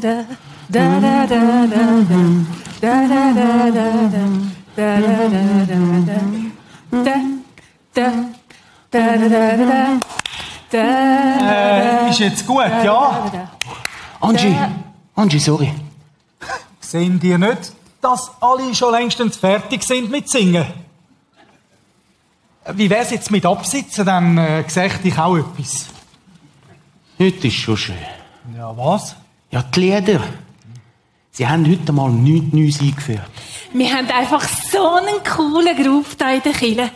da 0.00 0.24
da 0.68 1.00
da 1.00 1.26
da 1.26 1.66
da 1.66 1.84
da 2.06 2.22
da 2.80 2.94
da 3.06 3.32
da 3.36 3.70
da 3.70 3.86
da 3.86 4.20
da 4.76 5.00
da 8.90 9.56
da 9.56 10.00
da 10.70 10.76
Äh, 10.76 12.10
ist 12.10 12.18
jetzt 12.18 12.46
gut, 12.46 12.66
ja? 12.84 13.50
Angie, 14.20 14.56
Angie, 15.14 15.38
sorry. 15.38 15.72
Sehen 16.80 17.18
die 17.20 17.38
nicht, 17.38 17.72
dass 18.00 18.30
alle 18.40 18.74
schon 18.74 18.92
längstens 18.92 19.36
fertig 19.36 19.82
sind 19.82 20.10
mit 20.10 20.28
Singen? 20.28 20.66
Wie 22.74 22.90
wär's 22.90 23.10
jetzt 23.10 23.30
mit 23.30 23.46
Absitzen, 23.46 24.04
dann 24.04 24.38
äh, 24.38 24.64
sehe 24.68 24.90
ich 25.02 25.18
auch 25.18 25.36
etwas. 25.36 25.86
Heute 27.18 27.46
ist 27.46 27.54
schon 27.54 27.76
schön. 27.76 27.96
Ja, 28.56 28.76
was? 28.76 29.16
Ja, 29.50 29.62
die 29.62 29.80
Lieder. 29.80 30.20
Sie 31.30 31.46
haben 31.46 31.70
heute 31.70 31.92
mal 31.92 32.10
nichts 32.10 32.52
Neues 32.52 32.80
eingeführt. 32.80 33.30
Wir 33.72 33.92
haben 33.92 34.08
einfach 34.10 34.42
so 34.70 34.94
einen 34.94 35.22
coolen 35.22 35.76
Groove 35.76 36.16
da 36.16 36.32
in 36.32 36.42
der 36.42 36.52
Kille. 36.52 36.90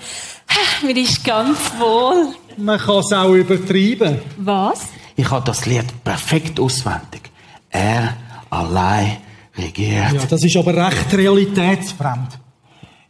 Mir 0.82 0.96
ist 0.96 1.22
ganz 1.24 1.58
wohl. 1.78 2.34
Man 2.56 2.78
kann 2.78 2.96
es 2.96 3.12
auch 3.12 3.32
übertreiben. 3.32 4.18
Was? 4.38 4.86
Ich 5.14 5.30
habe 5.30 5.44
das 5.44 5.66
Lied 5.66 6.02
perfekt 6.02 6.58
auswendig. 6.58 7.30
Er 7.68 8.16
allein 8.48 9.18
regiert. 9.56 10.12
Ja, 10.12 10.24
das 10.28 10.42
ist 10.42 10.56
aber 10.56 10.74
recht 10.74 11.12
realitätsfremd. 11.12 12.38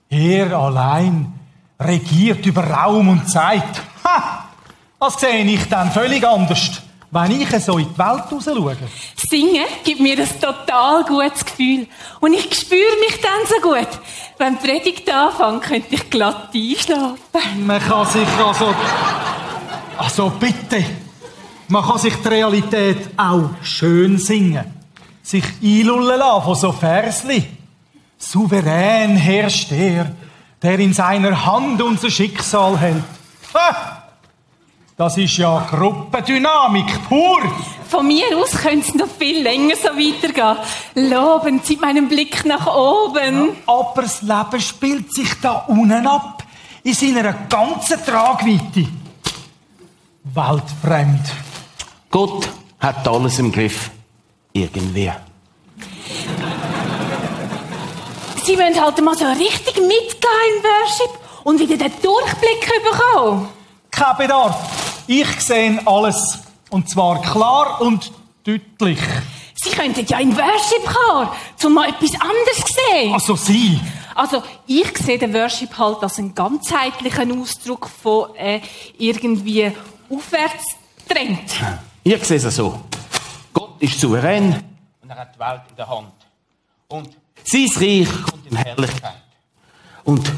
Er 0.08 0.52
allein 0.52 1.32
regiert 1.78 2.44
über 2.44 2.64
Raum 2.64 3.08
und 3.08 3.28
Zeit. 3.30 3.80
Ha! 4.04 4.48
Das 4.98 5.18
sehe 5.18 5.44
ich 5.44 5.64
dann 5.68 5.90
völlig 5.90 6.26
anders, 6.26 6.82
wenn 7.12 7.40
ich 7.40 7.48
so 7.64 7.78
in 7.78 7.88
die 7.88 7.98
Welt 7.98 8.24
raus 8.30 8.44
schaue. 8.44 8.76
Singen 9.16 9.64
gibt 9.84 10.00
mir 10.00 10.18
ein 10.18 10.40
total 10.40 11.04
gutes 11.04 11.44
Gefühl. 11.44 11.86
Und 12.20 12.34
ich 12.34 12.54
spüre 12.54 12.96
mich 13.00 13.20
dann 13.20 13.46
so 13.48 13.60
gut. 13.60 13.88
Wenn 14.38 14.56
die 14.58 14.66
Predigt 14.66 15.10
anfängt, 15.10 15.62
könnte 15.62 15.94
ich 15.94 16.08
glatt 16.08 16.50
einschlafen. 16.54 17.66
Man 17.66 17.80
kann 17.80 18.06
sich 18.06 18.28
also... 18.44 18.74
Also 19.98 20.30
bitte. 20.30 20.84
Man 21.68 21.84
kann 21.84 21.98
sich 21.98 22.14
die 22.16 22.28
Realität 22.28 23.10
auch 23.16 23.50
schön 23.62 24.16
singen. 24.18 24.64
Sich 25.22 25.44
einlullen 25.62 26.18
lassen 26.18 26.44
von 26.44 26.54
so 26.54 26.72
Versli. 26.72 27.44
Souverän 28.16 29.16
herrscht 29.16 29.72
er, 29.72 30.12
der 30.62 30.78
in 30.78 30.92
seiner 30.92 31.44
Hand 31.44 31.82
unser 31.82 32.10
Schicksal 32.10 32.78
hält. 32.78 33.04
Ha! 33.54 33.99
Das 35.00 35.16
ist 35.16 35.38
ja 35.38 35.66
Gruppendynamik 35.70 37.08
pur. 37.08 37.40
Von 37.88 38.06
mir 38.06 38.36
aus 38.36 38.50
könnte 38.50 38.86
es 38.86 38.94
noch 38.94 39.08
viel 39.08 39.42
länger 39.42 39.74
so 39.74 39.88
weitergehen. 39.88 40.58
Lobend 40.94 41.64
sieht 41.64 41.80
meinen 41.80 42.06
Blick 42.06 42.44
nach 42.44 42.66
oben. 42.66 43.56
Aber 43.64 44.02
das 44.02 44.20
Leben 44.20 44.60
spielt 44.60 45.10
sich 45.14 45.40
da 45.40 45.64
unten 45.68 46.06
ab. 46.06 46.42
In 46.82 46.92
seiner 46.92 47.32
ganzen 47.32 48.04
Tragweite. 48.04 48.88
Weltfremd. 50.34 51.32
Gott 52.10 52.50
hat 52.78 53.08
alles 53.08 53.38
im 53.38 53.50
Griff. 53.50 53.90
Irgendwie. 54.52 55.10
Sie 58.44 58.58
wollen 58.58 58.78
halt 58.78 59.02
mal 59.02 59.16
so 59.16 59.24
richtig 59.24 59.76
mitgehen 59.76 60.58
im 60.58 60.62
Worship 60.62 61.20
und 61.44 61.58
wieder 61.58 61.78
den 61.78 61.92
Durchblick 62.02 62.70
bekommen. 62.84 63.48
Kein 63.90 64.16
Bedarf. 64.18 64.79
Ich 65.12 65.40
sehe 65.40 65.84
alles. 65.86 66.38
Und 66.70 66.88
zwar 66.88 67.20
klar 67.20 67.80
und 67.80 68.12
deutlich. 68.44 69.00
Sie 69.56 69.70
könnten 69.70 70.06
ja 70.06 70.20
in 70.20 70.36
Worship 70.36 70.84
kommen, 70.84 71.28
um 71.64 71.74
mal 71.74 71.88
etwas 71.88 72.12
anderes 72.12 72.64
zu 72.64 72.72
sehen. 72.92 73.12
Also 73.12 73.34
Sie. 73.34 73.80
Also, 74.14 74.40
ich 74.68 74.96
sehe 74.98 75.18
den 75.18 75.34
Worship 75.34 75.76
halt 75.76 76.00
als 76.04 76.20
einen 76.20 76.32
ganzheitlichen 76.32 77.42
Ausdruck 77.42 77.88
von 77.88 78.36
äh, 78.36 78.60
irgendwie 78.98 79.72
Aufwärtstrend. 80.08 81.56
Ich 82.04 82.24
sehe 82.24 82.36
es 82.36 82.54
so. 82.54 82.80
Gott 83.52 83.82
ist 83.82 83.98
souverän 83.98 84.62
und 85.02 85.10
er 85.10 85.16
hat 85.16 85.34
die 85.34 85.40
Welt 85.40 85.62
in 85.70 85.76
der 85.76 85.88
Hand. 85.88 86.12
Und 86.86 87.10
sein 87.42 87.68
Reich 87.78 88.22
kommt 88.30 88.46
in 88.48 88.56
Herrlichkeit. 88.56 89.22
Und 90.04 90.30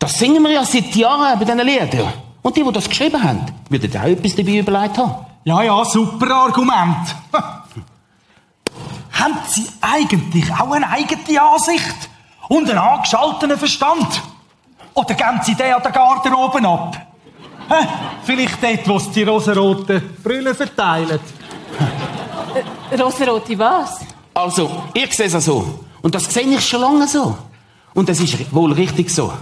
das 0.00 0.18
singen 0.18 0.42
wir 0.42 0.50
ja 0.50 0.64
seit 0.64 0.92
Jahren 0.96 1.38
bei 1.38 1.44
diesen 1.44 1.60
Liedern. 1.60 2.25
Und 2.46 2.56
die, 2.56 2.62
die 2.62 2.70
das 2.70 2.88
geschrieben 2.88 3.20
haben, 3.20 3.44
würden 3.70 3.96
auch 3.96 4.04
etwas 4.04 4.36
dabei 4.36 4.58
überlegt 4.58 4.98
haben. 4.98 5.26
Ja, 5.42 5.64
ja, 5.64 5.84
super 5.84 6.32
Argument. 6.32 7.12
haben 9.10 9.38
Sie 9.48 9.66
eigentlich 9.80 10.52
auch 10.52 10.70
eine 10.70 10.88
eigene 10.88 11.42
Ansicht 11.42 12.08
und 12.48 12.70
einen 12.70 12.78
angeschalteten 12.78 13.58
Verstand? 13.58 14.22
Oder 14.94 15.14
geben 15.14 15.40
Sie 15.42 15.56
den 15.56 15.74
an 15.74 15.82
der 15.82 15.90
Garderobe 15.90 16.68
ab? 16.68 16.96
Hä? 17.68 17.88
Vielleicht 18.22 18.62
dort, 18.62 18.88
wo 18.88 19.00
Sie 19.00 19.10
die 19.10 19.22
rosaroten 19.24 20.16
Brüllen 20.22 20.54
verteilen. 20.54 21.18
Rosarote 22.96 23.58
was? 23.58 24.02
Also, 24.34 24.84
ich 24.94 25.12
sehe 25.16 25.26
es 25.26 25.44
so. 25.44 25.80
Und 26.00 26.14
das 26.14 26.32
sehe 26.32 26.44
ich 26.44 26.64
schon 26.64 26.80
lange 26.80 27.08
so. 27.08 27.36
Und 27.92 28.08
das 28.08 28.20
ist 28.20 28.54
wohl 28.54 28.72
richtig 28.72 29.10
so. 29.10 29.32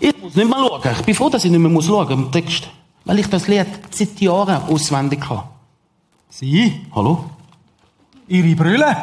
Ich 0.00 0.16
muss 0.18 0.34
nicht 0.34 0.48
mehr 0.48 0.58
schauen. 0.58 0.82
Ich 0.98 1.04
bin 1.04 1.14
froh, 1.14 1.28
dass 1.28 1.44
ich 1.44 1.50
nicht 1.50 1.60
mehr 1.60 1.70
muss 1.70 1.86
schauen 1.86 2.10
im 2.10 2.32
Text. 2.32 2.68
Weil 3.04 3.18
ich 3.20 3.26
das 3.28 3.48
Lied 3.48 3.66
seit 3.90 4.20
Jahren 4.20 4.62
auswendig 4.68 5.20
habe. 5.28 5.44
Sie? 6.28 6.86
Hallo? 6.94 7.24
Ihre 8.26 8.54
Brüllen? 8.54 8.96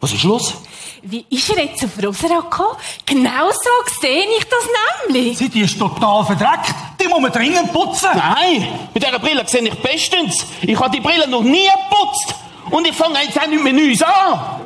Was 0.00 0.12
ist 0.12 0.24
los? 0.24 0.54
Wie 1.02 1.24
ist 1.30 1.48
er 1.50 1.64
jetzt 1.64 1.84
auf 1.84 2.02
Rosarote 2.02 2.42
gekommen? 2.42 2.76
Genau 3.06 3.50
so 3.50 4.00
sehe 4.00 4.24
ich 4.38 4.44
das 4.44 4.68
nämlich. 5.06 5.38
Sie, 5.38 5.48
die 5.48 5.60
ist 5.60 5.78
total 5.78 6.24
verdreckt. 6.24 6.74
Die 7.00 7.08
muss 7.08 7.20
man 7.20 7.32
dringend 7.32 7.72
putzen. 7.72 8.10
Nein, 8.14 8.66
mit 8.92 9.02
dieser 9.04 9.18
Brille 9.18 9.46
sehe 9.46 9.62
ich 9.62 9.74
bestens. 9.80 10.44
Ich 10.62 10.78
habe 10.78 10.90
die 10.90 11.00
Brille 11.00 11.28
noch 11.28 11.42
nie 11.42 11.66
geputzt. 11.66 12.34
Und 12.70 12.86
ich 12.86 12.94
fange 12.94 13.20
jetzt 13.22 13.40
auch 13.40 13.46
nicht 13.46 13.62
mehr 13.62 13.72
Neues 13.72 14.02
an. 14.02 14.60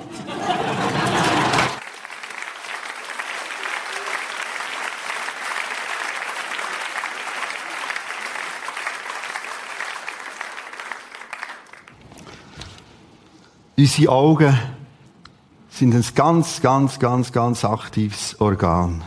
Unsere 13.82 14.12
Augen 14.12 14.56
sind 15.69 15.93
ein 15.93 16.04
ganz, 16.15 16.60
ganz, 16.60 17.00
ganz, 17.00 17.32
ganz 17.32 17.65
aktives 17.65 18.41
Organ. 18.41 19.03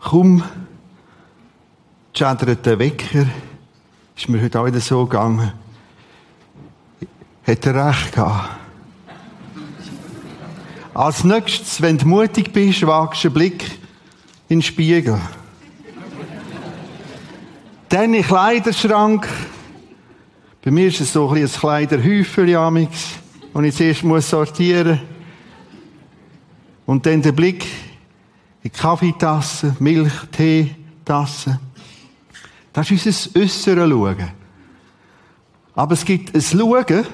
Kaum 0.00 0.42
schädert 2.14 2.64
der 2.64 2.78
Wecker, 2.78 3.26
ist 4.16 4.30
mir 4.30 4.40
heute 4.40 4.58
auch 4.58 4.64
wieder 4.64 4.80
so 4.80 5.04
gegangen, 5.04 5.52
hat 7.46 7.66
er 7.66 7.88
recht 7.88 8.12
gehabt. 8.14 8.48
Als 10.94 11.22
nächstes, 11.22 11.82
wenn 11.82 11.98
du 11.98 12.08
mutig 12.08 12.50
bist, 12.50 12.86
wagst 12.86 13.24
du 13.24 13.28
einen 13.28 13.34
Blick 13.34 13.62
in 14.48 14.60
den 14.60 14.62
Spiegel. 14.62 15.20
Dann 17.90 18.04
in 18.04 18.12
den 18.12 18.22
Kleiderschrank, 18.22 19.28
bei 20.62 20.70
mir 20.70 20.88
ist 20.88 21.00
es 21.00 21.12
so 21.12 21.28
ein, 21.28 21.42
ein 21.42 21.48
Kleiderhäufchen, 21.48 22.54
amix, 22.54 23.14
und 23.52 23.64
ich 23.64 23.74
zuerst 23.74 24.04
muss 24.04 24.28
sortieren. 24.28 25.00
Und 26.86 27.06
dann 27.06 27.22
der 27.22 27.32
Blick 27.32 27.64
in 28.62 28.70
die 28.70 28.70
Kaffeetasse, 28.70 29.76
Milch, 29.78 30.12
Teetasse. 30.30 31.58
Das 32.72 32.90
ist 32.90 33.06
unser 33.06 33.40
äußeres 33.40 33.90
Schauen. 33.90 34.30
Aber 35.74 35.94
es 35.94 36.04
gibt 36.04 36.34
ein 36.34 36.42
Schauen, 36.42 37.06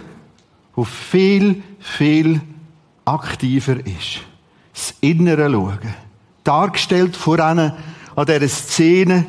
das 0.76 0.88
viel, 0.88 1.62
viel 1.78 2.40
aktiver 3.04 3.76
ist. 3.86 4.22
Das 4.74 4.94
innere 5.00 5.50
Schauen. 5.50 5.94
Dargestellt 6.42 7.16
vor 7.16 7.38
an 7.38 7.72
dieser 8.16 8.48
Szene, 8.48 9.24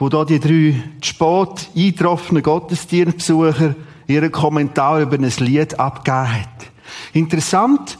wo 0.00 0.08
da 0.08 0.24
die 0.24 0.40
drei 0.40 0.82
spät 1.02 1.68
eingetroffenen 1.76 2.42
Gottesdienstbesucher 2.42 3.74
ihren 4.06 4.32
Kommentar 4.32 5.02
über 5.02 5.16
ein 5.16 5.30
Lied 5.38 5.78
abgegeben 5.78 6.32
hat. 6.32 6.72
Interessant, 7.12 7.98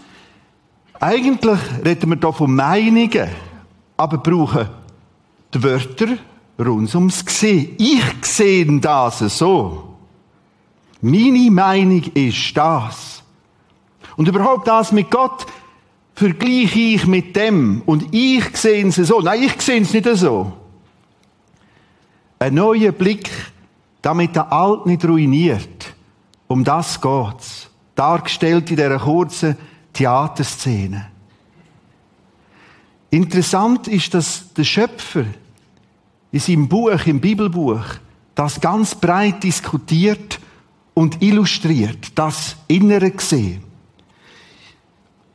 eigentlich 0.99 1.61
reden 1.85 2.11
wir 2.11 2.19
hier 2.19 2.33
von 2.33 2.55
Meinungen, 2.55 3.29
aber 3.99 4.17
brauchen 4.17 4.71
die 5.53 5.63
Wörter 5.63 6.17
rund 6.59 6.95
ums 6.95 7.25
Gesehen. 7.25 7.75
Ich 7.77 8.03
sehe 8.23 8.81
das 8.81 9.19
so. 9.19 9.97
Meine 11.03 11.51
Meinung 11.51 12.03
ist 12.15 12.57
das. 12.57 13.23
Und 14.17 14.27
überhaupt 14.27 14.67
das 14.67 14.91
mit 14.91 15.11
Gott 15.11 15.47
vergleiche 16.15 16.79
ich 16.79 17.07
mit 17.07 17.37
dem. 17.37 17.83
Und 17.85 18.15
ich 18.15 18.57
sehe 18.57 18.87
es 18.87 18.97
so. 18.97 19.21
Nein, 19.21 19.43
ich 19.43 19.61
sehe 19.61 19.83
es 19.83 19.93
nicht 19.93 20.09
so. 20.17 20.60
Ein 22.43 22.55
neuer 22.55 22.91
Blick, 22.91 23.31
damit 24.01 24.35
der 24.35 24.51
Alt 24.51 24.87
nicht 24.87 25.05
ruiniert. 25.05 25.95
Um 26.49 26.65
das 26.65 26.99
geht's. 26.99 27.69
Dargestellt 27.95 28.71
in 28.71 28.77
dieser 28.77 28.99
kurzen 28.99 29.59
Theaterszene. 29.93 31.11
Interessant 33.11 33.89
ist, 33.89 34.15
dass 34.15 34.55
der 34.55 34.65
Schöpfer 34.65 35.25
in 36.33 36.41
seinem 36.41 36.67
Buch, 36.67 37.05
im 37.05 37.21
Bibelbuch, 37.21 37.85
das 38.35 38.59
ganz 38.59 38.95
breit 38.95 39.43
diskutiert 39.43 40.41
und 40.95 41.21
illustriert, 41.21 42.13
das 42.15 42.57
Innere 42.69 43.11
gesehen. 43.11 43.63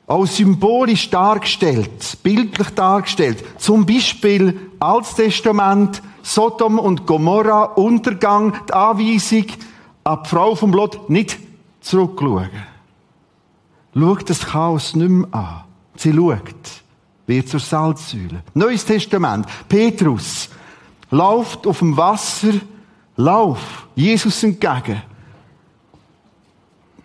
Auch 0.07 0.25
symbolisch 0.25 1.07
dargestellt, 1.11 2.17
bildlich 2.23 2.69
dargestellt. 2.71 3.43
Zum 3.59 3.85
Beispiel 3.85 4.71
Altes 4.79 5.13
Testament, 5.13 6.01
Sodom 6.25 6.79
und 6.79 7.05
Gomorra, 7.05 7.65
Untergang, 7.75 8.55
die 8.67 8.73
Anweisung, 8.73 9.45
an 10.03 10.23
die 10.23 10.29
Frau 10.29 10.55
vom 10.55 10.73
Lot 10.73 11.07
nicht 11.07 11.37
zurückschauen. 11.81 12.49
Schaut 13.93 14.29
das 14.31 14.39
Chaos 14.39 14.95
nicht 14.95 15.07
mehr 15.07 15.27
an. 15.31 15.65
Sie 15.95 16.11
schaut, 16.11 16.83
wird 17.27 17.47
zur 17.47 17.59
Salzsäule. 17.59 18.41
Neues 18.55 18.85
Testament, 18.85 19.45
Petrus, 19.69 20.49
läuft 21.11 21.67
auf 21.67 21.77
dem 21.77 21.95
Wasser, 21.95 22.53
lauf 23.17 23.87
Jesus 23.95 24.43
entgegen. 24.43 25.03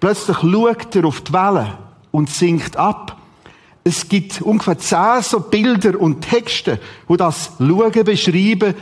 Plötzlich 0.00 0.38
schaut 0.38 0.96
er 0.96 1.04
auf 1.04 1.20
die 1.20 1.32
Wellen 1.34 1.74
und 2.10 2.30
sinkt 2.30 2.74
ab. 2.78 3.18
Es 3.84 4.08
gibt 4.08 4.40
ungefähr 4.40 4.78
zehn 4.78 5.20
so 5.20 5.40
Bilder 5.40 6.00
und 6.00 6.22
Texte, 6.22 6.80
wo 7.06 7.16
das 7.16 7.52
Schauen 7.58 8.04
beschreiben, 8.04 8.74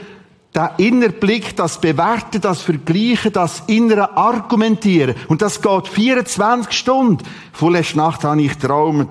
der 0.55 0.75
innere 0.79 1.11
Blick, 1.11 1.57
das 1.57 1.81
Bewerten, 1.81 2.41
das 2.41 2.63
Vergleichen, 2.63 3.33
das 3.33 3.63
innere 3.67 4.17
Argumentieren. 4.17 5.15
Und 5.29 5.43
das 5.43 5.61
geht 5.61 5.89
24 5.89 6.73
Stunden. 6.73 7.25
Vorletzte 7.53 7.99
Nacht 7.99 8.25
habe 8.25 8.43
ich 8.43 8.59
geträumt, 8.59 9.09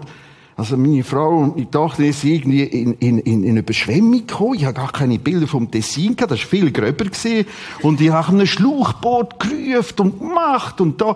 also 0.58 0.76
meine 0.76 1.04
Frau 1.04 1.38
und 1.38 1.56
meine 1.56 1.70
Tochter 1.70 2.04
ist 2.04 2.24
irgendwie 2.24 2.64
in, 2.64 2.94
in, 2.94 3.20
in, 3.20 3.44
in 3.44 3.50
eine 3.52 3.60
Überschwemmung 3.60 4.26
gekommen. 4.26 4.56
Ich 4.56 4.66
habe 4.66 4.74
gar 4.74 4.92
keine 4.92 5.20
Bilder 5.20 5.46
vom 5.46 5.70
Tessin 5.70 6.16
gehabt, 6.16 6.32
das 6.32 6.40
war 6.40 6.48
viel 6.48 6.72
gröber 6.72 7.06
gewesen. 7.06 7.46
Und 7.84 8.02
ich 8.02 8.10
habe 8.10 8.36
ein 8.36 8.48
Schlauchboot 8.48 9.40
gerufen 9.40 10.00
und 10.00 10.20
gemacht 10.20 10.82
und 10.82 11.00
da. 11.00 11.16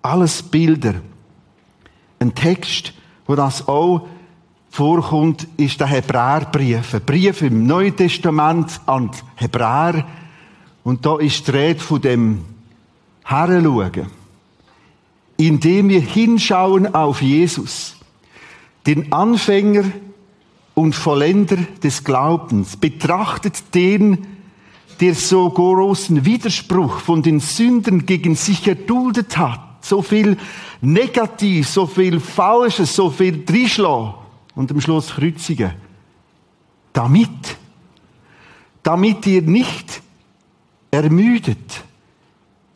Alles 0.00 0.42
Bilder. 0.42 0.94
Ein 2.18 2.34
Text, 2.34 2.94
wo 3.26 3.34
das 3.34 3.68
auch 3.68 4.08
vorkommt, 4.72 5.46
ist 5.58 5.78
der 5.80 5.86
Hebräerbrief. 5.86 6.94
Ein 6.94 7.04
Brief 7.04 7.42
im 7.42 7.66
Neuen 7.66 7.94
Testament 7.94 8.80
an 8.86 9.10
die 9.10 9.44
Hebräer. 9.44 10.04
Und 10.82 11.04
da 11.06 11.18
ist 11.18 11.46
die 11.46 11.52
Rede 11.52 11.80
von 11.80 12.00
dem 12.00 12.44
Herrenschauen 13.22 14.06
indem 15.36 15.88
wir 15.88 16.00
hinschauen 16.00 16.94
auf 16.94 17.20
Jesus, 17.20 17.96
den 18.86 19.12
Anfänger 19.12 19.84
und 20.74 20.94
Vollender 20.94 21.56
des 21.82 22.04
Glaubens. 22.04 22.76
Betrachtet 22.76 23.74
den, 23.74 24.26
der 25.00 25.14
so 25.14 25.50
großen 25.50 26.24
Widerspruch 26.24 27.00
von 27.00 27.22
den 27.22 27.40
Sündern 27.40 28.06
gegen 28.06 28.36
sich 28.36 28.68
erduldet 28.68 29.36
hat. 29.36 29.60
So 29.80 30.00
viel 30.00 30.36
Negativ, 30.80 31.68
so 31.68 31.86
viel 31.86 32.20
Falsches, 32.20 32.94
so 32.94 33.10
viel 33.10 33.44
Drischlau 33.44 34.21
und 34.54 34.70
am 34.70 34.80
Schluss 34.80 35.08
Kreuzigen. 35.08 35.72
Damit, 36.92 37.56
damit 38.82 39.26
ihr 39.26 39.42
nicht 39.42 40.02
ermüdet, 40.90 41.84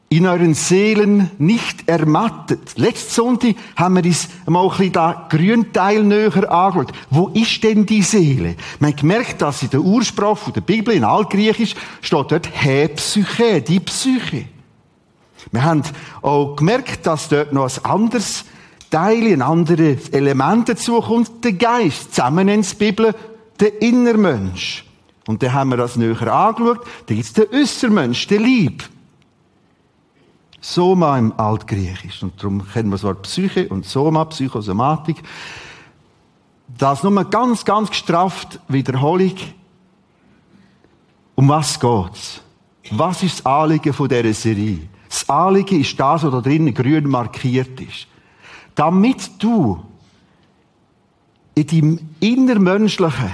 in 0.09 0.27
euren 0.27 0.55
Seelen 0.55 1.31
nicht 1.39 1.89
ermattet. 1.89 2.79
Letzten 2.79 3.13
Sonntag 3.13 3.57
haben 3.75 3.97
wir 3.97 4.05
uns 4.05 4.29
mal 4.47 4.63
ein 4.63 4.69
bisschen 4.71 4.93
da 4.93 5.27
Grünteil 5.29 6.05
näher 6.05 6.51
angeschaut. 6.51 6.93
Wo 7.11 7.29
ist 7.29 7.63
denn 7.65 7.85
die 7.87 8.03
Seele? 8.03 8.55
Man 8.79 8.93
hat 8.93 9.01
gemerkt, 9.01 9.43
dass 9.43 9.65
in 9.65 9.71
der 9.71 9.81
Ursprache 9.81 10.53
der 10.53 10.61
Bibel 10.61 10.95
in 10.95 11.03
Altgriechisch 11.03 11.75
steht 12.01 12.31
dort 12.31 12.47
He 12.47 12.89
Psyche, 12.89 13.61
die 13.63 13.81
Psyche. 13.81 14.47
Wir 15.51 15.65
haben 15.65 15.83
auch 16.23 16.55
gemerkt, 16.55 17.07
dass 17.07 17.29
dort 17.29 17.53
noch 17.53 17.65
ein 17.65 17.85
anderes 17.85 18.45
Teil, 18.97 19.31
ein 19.31 19.43
anderes 19.43 20.09
Element 20.09 20.71
dazukommt, 20.71 21.45
der 21.45 21.53
Geist. 21.53 22.15
Zusammen 22.15 22.49
in 22.49 22.63
der 22.63 22.75
Bibel 22.79 23.15
der 23.61 23.83
Innermensch. 23.83 24.87
Und 25.27 25.43
dann 25.43 25.53
haben 25.53 25.69
wir 25.69 25.77
das 25.77 25.97
näher 25.97 26.33
angeschaut. 26.33 26.81
Da 27.05 27.15
gibt 27.15 27.27
es 27.27 27.35
den 27.35 27.45
Äußermensch, 27.53 28.27
der 28.27 28.41
Lieb. 28.41 28.89
Soma 30.63 31.19
im 31.19 31.39
Altgriechisch. 31.39 32.23
Und 32.23 32.43
darum 32.43 32.67
kennen 32.67 32.89
wir 32.89 32.95
das 32.95 33.03
Wort 33.03 33.21
Psyche 33.25 33.69
und 33.69 33.85
Soma, 33.85 34.25
Psychosomatik. 34.25 35.23
Das 36.79 37.03
nur 37.03 37.23
ganz, 37.25 37.67
ganz 37.67 37.91
gestrafft 37.91 38.61
Wiederholung. 38.67 39.37
Um 41.35 41.51
was 41.51 41.79
geht's? 41.79 42.41
Was 42.93 43.23
ist 43.23 43.41
das 43.41 43.47
Anliegen 43.47 43.93
dieser 43.93 44.33
Serie? 44.33 44.89
Das 45.11 45.29
Anliegen 45.29 45.83
ist 45.83 46.01
das, 46.01 46.23
was 46.23 46.33
da 46.33 46.41
drinnen 46.41 46.73
grün 46.73 47.11
markiert 47.11 47.79
ist. 47.79 48.07
Damit 48.77 49.43
du 49.43 49.83
in 51.57 51.67
deinem 51.67 51.99
innermenschlichen, 52.21 53.33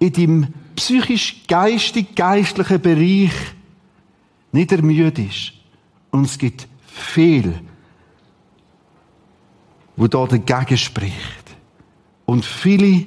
in 0.00 0.12
deinem 0.12 0.48
psychisch-geistig-geistlichen 0.74 2.80
Bereich 2.80 3.30
nicht 4.50 4.72
ermüdest, 4.72 5.52
und 6.10 6.24
es 6.24 6.38
gibt 6.38 6.66
viel, 6.86 7.60
wo 9.96 10.06
da 10.06 10.26
dagegen 10.26 10.78
spricht. 10.78 11.44
Und 12.24 12.44
viele 12.44 13.04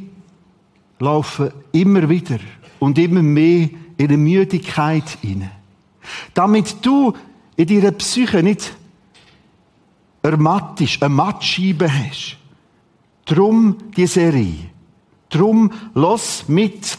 laufen 0.99 1.51
immer 1.71 2.09
wieder 2.09 2.39
und 2.79 2.97
immer 2.97 3.23
mehr 3.23 3.69
in 3.97 4.07
eine 4.07 4.17
Müdigkeit 4.17 5.17
hinein. 5.21 5.51
Damit 6.33 6.85
du 6.85 7.13
in 7.55 7.67
deiner 7.67 7.91
Psyche 7.91 8.43
nicht 8.43 8.73
ermattisch, 10.21 11.01
eine 11.01 11.13
Mattscheibe 11.13 11.91
hast. 11.91 12.37
Drum 13.25 13.77
die 13.95 14.07
Serie. 14.07 14.69
Drum 15.29 15.71
los 15.93 16.45
mit, 16.47 16.97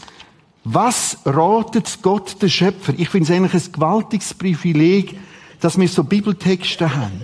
was 0.63 1.17
ratet 1.25 1.99
Gott 2.01 2.41
der 2.41 2.49
Schöpfer? 2.49 2.93
Ich 2.97 3.09
finde 3.09 3.25
es 3.25 3.37
eigentlich 3.37 3.53
ein 3.53 3.71
gewaltiges 3.71 4.33
Privileg, 4.33 5.17
dass 5.59 5.77
wir 5.77 5.87
so 5.87 6.03
Bibeltexte 6.03 6.95
haben. 6.95 7.21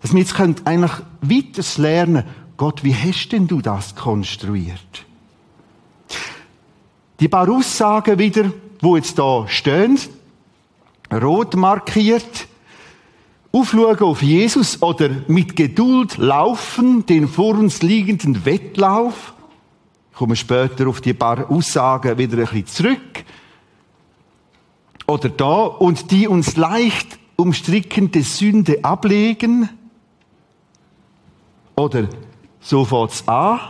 Dass 0.00 0.12
wir 0.12 0.20
jetzt 0.20 0.38
eigentlich 0.38 0.92
weiter 1.20 1.82
lernen, 1.82 2.24
Gott, 2.56 2.84
wie 2.84 2.94
hast 2.94 3.30
denn 3.30 3.46
du 3.46 3.60
das 3.60 3.94
konstruiert? 3.94 5.04
Die 7.20 7.28
paar 7.28 7.48
Aussagen 7.48 8.18
wieder, 8.18 8.52
wo 8.80 8.96
jetzt 8.96 9.18
da 9.18 9.46
stehen, 9.48 9.98
rot 11.12 11.56
markiert, 11.56 12.46
aufschauen 13.56 13.98
auf 14.00 14.22
Jesus 14.22 14.82
oder 14.82 15.08
mit 15.28 15.56
Geduld 15.56 16.18
laufen, 16.18 17.06
den 17.06 17.26
vor 17.26 17.54
uns 17.54 17.82
liegenden 17.82 18.44
Wettlauf. 18.44 19.34
Ich 20.12 20.18
komme 20.18 20.36
später 20.36 20.88
auf 20.88 21.00
die 21.00 21.14
paar 21.14 21.50
Aussagen 21.50 22.18
wieder 22.18 22.38
ein 22.38 22.44
bisschen 22.44 22.66
zurück 22.66 23.24
oder 25.06 25.28
da 25.28 25.54
und 25.64 26.10
die 26.10 26.28
uns 26.28 26.56
leicht 26.56 27.18
umstrickende 27.36 28.22
Sünde 28.22 28.84
ablegen. 28.84 29.68
Oder 31.76 32.08
so 32.60 32.84
fährt's 32.84 33.26
an. 33.28 33.60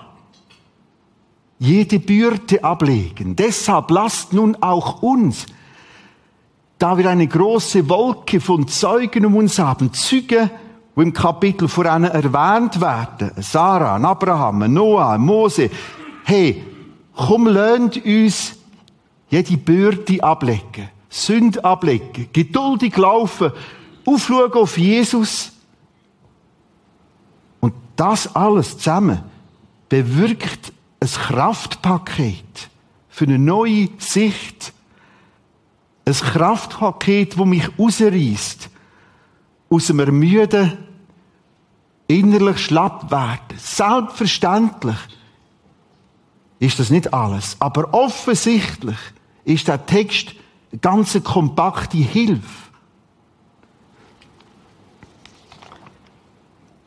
Jede 1.59 1.99
Bürde 1.99 2.63
ablegen. 2.63 3.35
Deshalb 3.37 3.91
lasst 3.91 4.33
nun 4.33 4.57
auch 4.63 5.03
uns, 5.03 5.47
da 6.79 6.99
wir 6.99 7.09
eine 7.09 7.27
große 7.27 7.89
Wolke 7.89 8.41
von 8.41 8.69
Zeugen 8.69 9.27
um 9.27 9.37
uns 9.37 9.59
haben, 9.59 9.93
Züge, 9.93 10.51
wo 10.95 11.03
im 11.03 11.13
Kapitel 11.13 11.69
voran 11.69 12.05
erwähnt 12.05 12.81
werden, 12.81 13.31
Sarah, 13.43 13.97
Abraham, 13.97 14.73
Noah, 14.73 15.19
Mose, 15.19 15.71
hey, 16.25 16.65
komm, 17.15 17.47
lernt 17.47 18.05
uns 18.05 18.57
jede 19.29 19.57
Bürde 19.57 20.23
ablegen. 20.23 20.91
Sünde 21.09 21.65
ablegen, 21.65 22.29
geduldig 22.33 22.97
laufen, 22.97 23.53
aufschauen 24.05 24.53
auf 24.53 24.77
Jesus. 24.77 25.53
Und 27.61 27.73
das 27.97 28.35
alles 28.37 28.77
zusammen 28.77 29.23
bewirkt 29.89 30.73
ein 31.01 31.09
Kraftpaket 31.09 32.69
für 33.09 33.25
eine 33.25 33.39
neue 33.39 33.89
Sicht. 33.99 34.75
Ein 36.07 36.15
Kraftpaket, 36.15 37.37
das 37.39 37.45
mich 37.45 37.69
rausreißt 37.79 38.71
aus 39.69 39.91
einem 39.91 40.01
Ermüden, 40.01 40.79
innerlich 42.07 42.59
schlapp 42.59 43.11
werden. 43.11 43.59
Selbstverständlich 43.59 44.97
ist 46.61 46.79
das 46.79 46.91
nicht 46.91 47.13
alles. 47.13 47.57
Aber 47.59 47.93
offensichtlich 47.93 48.97
ist 49.45 49.67
der 49.67 49.85
Text 49.85 50.35
eine 50.71 50.81
ganz 50.81 51.21
kompakte 51.25 51.99
Hilfe. 51.99 52.67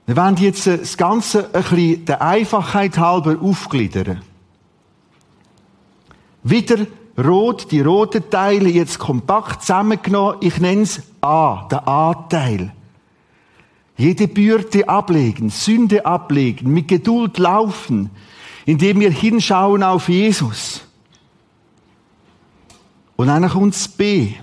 Wir 0.06 0.16
wollen 0.18 0.38
jetzt 0.38 0.66
äh, 0.66 0.80
das 0.80 0.98
Ganze 0.98 1.54
ein 1.54 1.62
bisschen 1.62 2.06
der 2.06 2.22
Einfachheit 2.22 2.98
halber 2.98 3.38
aufgliedern. 3.40 4.24
Wieder 6.42 6.88
rot, 7.20 7.72
die 7.72 7.82
roten 7.82 8.30
Teile 8.30 8.70
jetzt 8.70 9.00
kompakt 9.00 9.62
zusammengenommen. 9.62 10.38
Ich 10.42 10.60
nenne 10.60 10.84
es 10.84 11.02
A, 11.22 11.68
der 11.70 11.88
A-Teil. 11.88 12.74
Jede 13.98 14.28
Bürde 14.28 14.88
ablegen, 14.88 15.50
Sünde 15.50 16.06
ablegen, 16.06 16.72
mit 16.72 16.88
Geduld 16.88 17.38
laufen, 17.38 18.10
indem 18.66 19.02
wir 19.02 19.12
hinschauen 19.12 19.84
auf 19.84 20.08
Jesus. 20.08 20.82
Und 23.18 23.28
dann 23.28 23.50
kommt 23.50 23.76
das 23.76 23.88
B. 23.88 24.34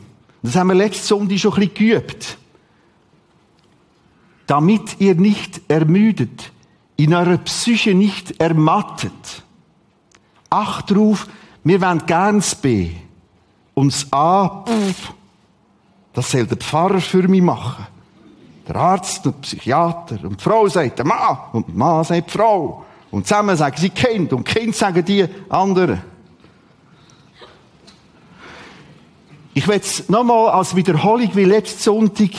Das 0.42 0.56
haben 0.56 0.68
wir 0.68 0.74
letzte 0.74 1.06
Sonntag 1.06 1.38
schon 1.38 1.54
ein 1.54 1.60
bisschen 1.60 1.74
geübt 1.74 2.38
damit 4.46 5.00
ihr 5.00 5.14
nicht 5.14 5.60
ermüdet, 5.68 6.52
in 6.96 7.14
eurer 7.14 7.38
Psyche 7.38 7.94
nicht 7.94 8.40
ermattet. 8.40 9.42
Acht 10.48 10.90
drauf, 10.90 11.26
wir 11.66 11.80
wollen 11.80 12.06
gern 12.06 12.36
das 12.36 12.54
B. 12.54 12.90
Und 13.74 13.92
das 13.92 14.06
A, 14.12 14.64
pff, 14.64 15.12
das 16.12 16.30
soll 16.30 16.46
der 16.46 16.56
Pfarrer 16.56 17.00
für 17.00 17.26
mich 17.26 17.42
machen. 17.42 17.86
Der 18.68 18.76
Arzt 18.76 19.26
und 19.26 19.34
der 19.34 19.40
Psychiater. 19.40 20.18
Und 20.22 20.40
die 20.40 20.44
Frau 20.44 20.68
sagt 20.68 20.98
der 20.98 21.06
Mann. 21.06 21.38
Und 21.52 21.66
der 21.66 21.74
Mann 21.74 22.04
sagt 22.04 22.30
die 22.30 22.38
Frau. 22.38 22.84
Und 23.10 23.26
zusammen 23.26 23.56
sagen 23.56 23.76
sie 23.78 23.90
Kind. 23.90 24.32
Und 24.32 24.44
Kind 24.44 24.76
sagen 24.76 25.04
die 25.04 25.26
anderen. 25.48 26.02
Ich 29.54 29.66
will 29.66 29.80
es 29.80 30.08
nochmal 30.08 30.50
als 30.50 30.76
Wiederholung 30.76 31.30
wie 31.34 31.44
letzten 31.44 31.82
Sonntag 31.82 32.30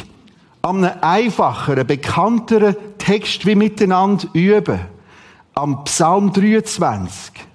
an 0.61 0.85
einem 0.85 0.99
einfacheren, 1.01 1.85
bekannteren 1.85 2.75
Text 2.97 3.45
wie 3.45 3.55
miteinander 3.55 4.27
üben. 4.33 4.79
Am 5.53 5.83
Psalm 5.83 6.31
23. 6.31 7.46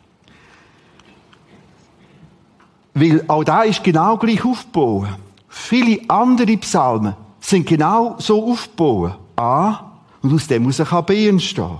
Weil 2.94 3.24
auch 3.28 3.44
da 3.44 3.62
ist 3.62 3.82
genau 3.82 4.16
gleich 4.16 4.44
aufgebaut. 4.44 5.08
Viele 5.48 6.00
andere 6.08 6.56
Psalmen 6.58 7.14
sind 7.40 7.66
genau 7.66 8.16
so 8.18 8.50
aufgebaut. 8.50 9.18
A. 9.36 9.92
Und 10.22 10.32
aus 10.32 10.46
dem 10.46 10.64
muss 10.64 10.80
ein 10.80 11.04
B 11.04 11.28
entstehen. 11.28 11.78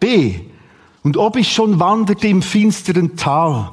B. 0.00 0.40
Und 1.02 1.16
ob 1.16 1.36
ich 1.36 1.52
schon 1.52 1.78
wanderte 1.78 2.28
im 2.28 2.42
finsteren 2.42 3.16
Tal, 3.16 3.70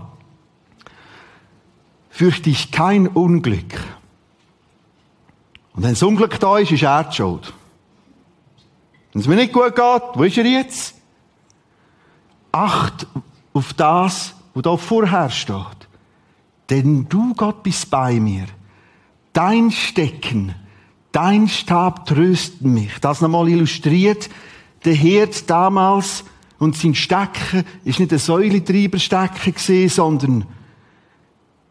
fürchte 2.10 2.50
ich 2.50 2.72
kein 2.72 3.08
Unglück. 3.08 3.74
Und 5.74 5.84
wenn 5.84 5.92
das 5.92 6.04
Unglück 6.04 6.40
da 6.40 6.58
ist, 6.58 6.72
ist 6.72 6.84
er 6.84 7.06
die 7.06 7.16
Schuld. 7.16 7.54
Wenn 9.13 9.22
es 9.22 9.28
mir 9.28 9.36
nicht 9.36 9.54
gut 9.54 9.75
geht, 9.75 10.01
wo 10.13 10.24
ist 10.24 10.38
er 10.38 10.46
jetzt? 10.46 10.96
Acht 12.51 13.08
auf 13.54 13.74
das, 13.74 14.36
was 14.53 14.63
da 14.63 14.77
vorher 14.77 15.29
steht. 15.29 15.88
Denn 16.70 17.08
du, 17.10 17.34
Gott, 17.34 17.63
bist 17.63 17.89
bei 17.89 18.20
mir. 18.20 18.46
Dein 19.34 19.72
Stecken, 19.72 20.55
dein 21.12 21.48
Stab 21.48 22.05
trösten 22.05 22.74
mich. 22.74 23.00
Das 23.00 23.22
nochmal 23.22 23.50
illustriert. 23.50 24.29
Der 24.86 24.93
Herd 24.93 25.50
damals 25.50 26.24
und 26.60 26.75
sein 26.75 26.96
Stecken 26.96 27.63
ist 27.84 28.00
nicht 28.00 28.12
ein 28.12 28.20
Säuletreiberstecken 28.20 29.53
gesehen, 29.53 29.89
sondern 29.89 30.46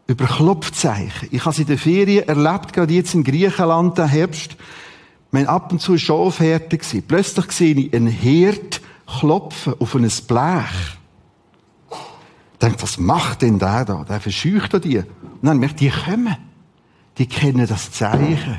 über 0.07 0.25
Klopfzeichen. 0.25 1.29
Ich 1.31 1.41
habe 1.41 1.51
es 1.51 1.59
in 1.59 1.65
der 1.65 1.77
Ferien 1.77 2.27
erlebt, 2.27 2.73
gerade 2.73 2.93
jetzt 2.93 3.13
in 3.13 3.23
Griechenland, 3.23 3.97
im 3.97 4.07
Herbst. 4.07 4.57
Wir 5.31 5.49
ab 5.49 5.71
und 5.71 5.79
zu 5.79 5.97
Schafhärte 5.97 6.77
gewesen. 6.77 7.03
Plötzlich 7.07 7.51
sehe 7.53 7.73
ich 7.73 7.93
einen 7.93 8.07
Herd 8.07 8.81
klopfen 9.05 9.75
auf 9.79 9.95
ein 9.95 10.09
Blech. 10.27 10.97
Ich 12.61 12.67
denke, 12.67 12.83
was 12.83 12.99
macht 12.99 13.41
denn 13.41 13.57
der 13.57 13.85
da? 13.85 14.03
Der 14.03 14.19
verscheucht 14.19 14.85
die. 14.85 14.99
Und 14.99 15.07
dann 15.41 15.57
merkt 15.57 15.79
die 15.79 15.89
kommen. 15.89 16.37
Die 17.17 17.25
kennen 17.25 17.65
das 17.65 17.91
Zeichen. 17.91 18.57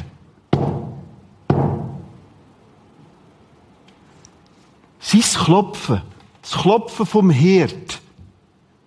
Sein 4.99 5.21
Klopfen, 5.21 6.03
das 6.43 6.51
Klopfen 6.51 7.07
vom 7.07 7.31
Herd, 7.31 8.03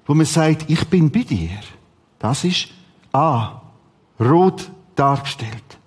wo 0.06 0.14
man 0.14 0.26
sagt, 0.26 0.70
ich 0.70 0.86
bin 0.90 1.10
bei 1.10 1.24
dir. 1.24 1.62
Das 2.20 2.44
ist 2.44 2.68
A. 3.14 3.62
Rot 4.20 4.70
dargestellt. 4.98 5.78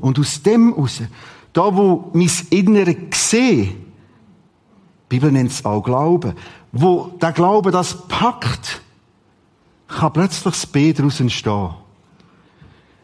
Und 0.00 0.18
aus 0.18 0.42
dem 0.42 0.72
raus, 0.72 1.00
da 1.52 1.76
wo 1.76 2.10
mein 2.12 2.30
Innere 2.50 2.96
sehe, 3.14 3.66
die 3.66 3.76
Bibel 5.08 5.30
nennt 5.30 5.52
es 5.52 5.64
auch 5.64 5.80
Glauben, 5.80 6.34
wo 6.80 7.12
der 7.20 7.32
Glaube 7.32 7.70
das 7.70 8.06
packt, 8.08 8.80
kann 9.88 10.12
plötzlich 10.12 10.42
das 10.42 10.66
B 10.66 10.92
daraus 10.92 11.20
entstehen. 11.20 11.70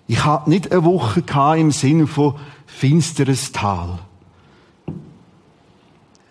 Ich 0.07 0.25
hatte 0.25 0.51
nicht 0.51 0.71
eine 0.71 0.85
Woche 0.85 1.23
im 1.59 1.71
Sinne 1.71 2.07
von 2.07 2.35
finsteres 2.67 3.53
Tal. 3.53 3.99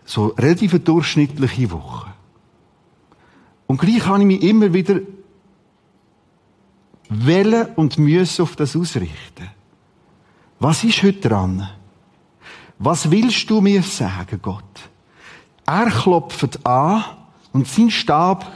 So 0.06 0.28
relativ 0.28 0.74
eine 0.74 0.82
durchschnittliche 0.82 1.72
Woche. 1.72 2.12
Und 3.68 3.80
gleich 3.80 4.06
habe 4.06 4.20
ich 4.20 4.26
mich 4.26 4.44
immer 4.44 4.74
wieder 4.74 5.00
wollen 7.10 7.68
und 7.76 7.98
müssen 7.98 8.42
auf 8.44 8.56
das 8.56 8.76
ausrichten. 8.76 9.50
Was 10.60 10.84
ist 10.84 11.02
heute 11.04 11.30
dran? 11.30 11.70
Was 12.78 13.10
willst 13.10 13.50
du 13.50 13.62
mir 13.62 13.82
sagen, 13.84 14.40
Gott? 14.42 14.90
Er 15.66 15.90
klopft 15.90 16.66
an 16.66 17.04
und 17.54 17.68
sein 17.68 17.90
Stab 17.90 18.52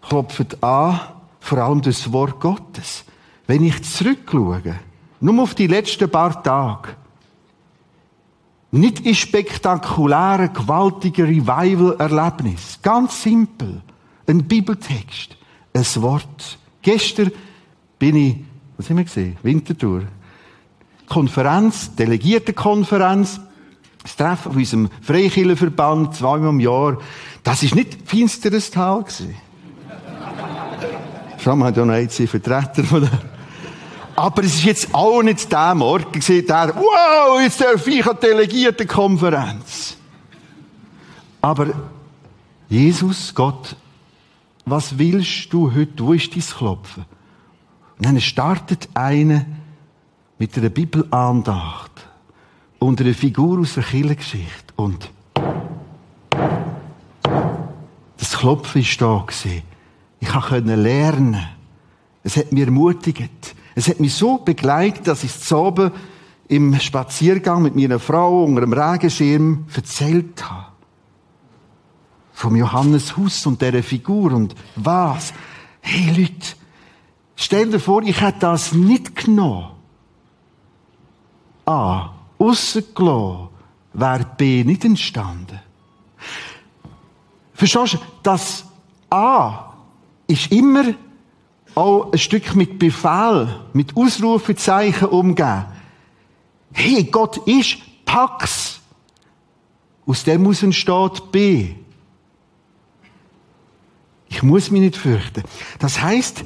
klopft 0.00 0.62
an, 0.62 1.00
vor 1.40 1.58
allem 1.58 1.82
das 1.82 2.12
Wort 2.12 2.40
Gottes. 2.40 3.04
Wenn 3.46 3.64
ich 3.64 3.82
zurückschaue, 3.84 4.80
nur 5.20 5.42
auf 5.42 5.54
die 5.54 5.66
letzten 5.66 6.10
paar 6.10 6.42
Tage, 6.42 6.96
nicht 8.72 9.00
in 9.00 9.14
spektakulären, 9.14 10.52
gewaltigen 10.52 11.26
Revival-Erlebnis. 11.26 12.78
Ganz 12.82 13.22
simpel. 13.22 13.80
Ein 14.26 14.44
Bibeltext. 14.44 15.36
Ein 15.72 16.02
Wort. 16.02 16.58
Gestern 16.82 17.30
bin 17.98 18.16
ich, 18.16 18.36
was 18.76 18.90
haben 18.90 18.98
wir 18.98 19.04
gesehen? 19.04 19.36
Winterthur. 19.42 20.02
Konferenz, 21.08 21.94
Delegiertenkonferenz, 21.94 23.40
das 24.02 24.16
Treffen 24.16 24.52
von 24.52 24.60
unserem 24.60 24.90
Freikirchenverband 25.00 26.14
zweimal 26.14 26.50
im 26.50 26.60
Jahr. 26.60 26.98
Das 27.46 27.62
ist 27.62 27.76
nicht 27.76 27.96
finsteres 28.04 28.72
Tal 28.72 29.04
gewesen. 29.04 29.36
Allem 31.44 31.62
hat 31.62 31.76
ja 31.76 31.84
noch 31.84 31.94
einen 31.94 32.10
Vertreter 32.10 32.82
von 32.82 33.02
der 33.02 33.10
aber 34.16 34.42
es 34.42 34.54
ist 34.54 34.64
jetzt 34.64 34.94
auch 34.94 35.22
nicht 35.22 35.52
der 35.52 35.74
Morgen 35.76 36.10
gesehen, 36.10 36.44
der, 36.46 36.74
wow, 36.74 37.40
jetzt 37.40 37.60
darf 37.60 37.86
ich 37.86 38.04
an 38.04 38.16
Delegiertenkonferenz. 38.20 39.96
Aber 41.42 41.68
Jesus, 42.68 43.32
Gott, 43.32 43.76
was 44.64 44.98
willst 44.98 45.52
du 45.52 45.72
heute? 45.72 46.02
Wo 46.02 46.14
ist 46.14 46.34
dein 46.34 46.42
Klopfen? 46.42 47.04
Und 47.98 48.06
dann 48.06 48.20
startet 48.20 48.88
einer 48.94 49.44
mit 50.38 50.56
einer 50.56 50.70
Bibelandacht 50.70 51.92
und 52.80 53.00
einer 53.00 53.14
Figur 53.14 53.60
aus 53.60 53.74
der 53.74 53.84
Kirchengeschichte. 53.84 54.72
Und 54.76 55.10
das 58.36 58.42
Klopfen 58.42 58.82
ist 58.82 59.00
da 59.00 59.24
gewesen. 59.26 59.62
Ich 60.20 60.28
konnte 60.28 60.74
lernen. 60.74 61.46
Es 62.22 62.36
hat 62.36 62.52
mich 62.52 62.64
ermutigt. 62.64 63.54
Es 63.74 63.88
hat 63.88 63.98
mich 63.98 64.14
so 64.14 64.38
begleitet, 64.38 65.06
dass 65.08 65.24
ich 65.24 65.34
es 65.34 65.52
oben 65.52 65.90
im 66.48 66.78
Spaziergang 66.78 67.62
mit 67.62 67.74
meiner 67.76 67.98
Frau 67.98 68.44
unter 68.44 68.62
einem 68.62 68.72
Regenschirm 68.72 69.66
erzählt 69.74 70.48
habe. 70.48 70.66
Vom 72.32 72.56
Johannes 72.56 73.16
Hus 73.16 73.46
und 73.46 73.62
dieser 73.62 73.82
Figur 73.82 74.32
und 74.32 74.54
was. 74.76 75.32
Hey 75.80 76.10
Leute, 76.10 76.56
Stell 77.36 77.70
dir 77.70 77.80
vor, 77.80 78.02
ich 78.02 78.20
hätte 78.20 78.40
das 78.40 78.72
nicht 78.72 79.14
genommen. 79.14 79.72
A. 81.66 82.14
Rausgelassen, 82.40 83.48
wäre 83.92 84.26
B 84.36 84.64
nicht 84.64 84.84
entstanden. 84.84 85.60
Verstehst 87.56 87.94
du? 87.94 87.98
Das 88.22 88.64
A 89.10 89.72
ist 90.26 90.52
immer 90.52 90.84
auch 91.74 92.12
ein 92.12 92.18
Stück 92.18 92.54
mit 92.54 92.78
Befehl, 92.78 93.48
mit 93.72 93.96
Ausrufezeichen 93.96 95.08
umgehen. 95.08 95.64
Hey, 96.72 97.04
Gott 97.04 97.38
ist, 97.46 97.78
pack's. 98.04 98.80
Aus 100.06 100.24
dem 100.24 100.42
muss 100.42 100.62
entsteht 100.62 101.32
B. 101.32 101.74
Ich 104.28 104.42
muss 104.42 104.70
mich 104.70 104.82
nicht 104.82 104.96
fürchten. 104.96 105.42
Das 105.78 106.00
heißt, 106.00 106.44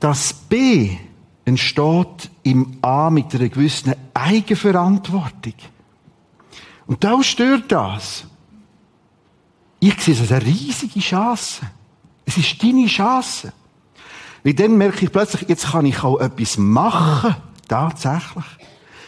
das 0.00 0.32
B 0.32 0.96
entsteht 1.44 2.30
im 2.42 2.78
A 2.82 3.10
mit 3.10 3.34
einer 3.34 3.48
gewissen 3.48 3.94
Eigenverantwortung. 4.12 5.54
Und 6.86 7.04
da 7.04 7.22
stört 7.22 7.70
das. 7.70 8.26
Ich 9.84 10.00
sehe 10.00 10.14
es 10.14 10.20
als 10.20 10.30
eine 10.30 10.46
riesige 10.46 11.00
Chance. 11.00 11.62
Es 12.24 12.36
ist 12.36 12.62
deine 12.62 12.86
Chance. 12.86 13.52
Weil 14.44 14.54
dann 14.54 14.76
merke 14.76 15.04
ich 15.04 15.10
plötzlich, 15.10 15.48
jetzt 15.48 15.72
kann 15.72 15.86
ich 15.86 16.04
auch 16.04 16.20
etwas 16.20 16.56
machen. 16.56 17.34
Tatsächlich. 17.66 18.44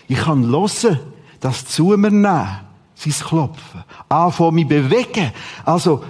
Ich 0.09 0.19
kann 0.19 0.45
hören, 0.50 0.99
das 1.38 1.64
zu 1.66 1.85
mir 1.97 2.11
nehmen, 2.11 2.25
sein 2.25 3.12
Klopfen. 3.12 3.85
Anfangen, 4.09 4.54
mich 4.57 4.66
bewegen. 4.66 5.31
Also, 5.64 6.02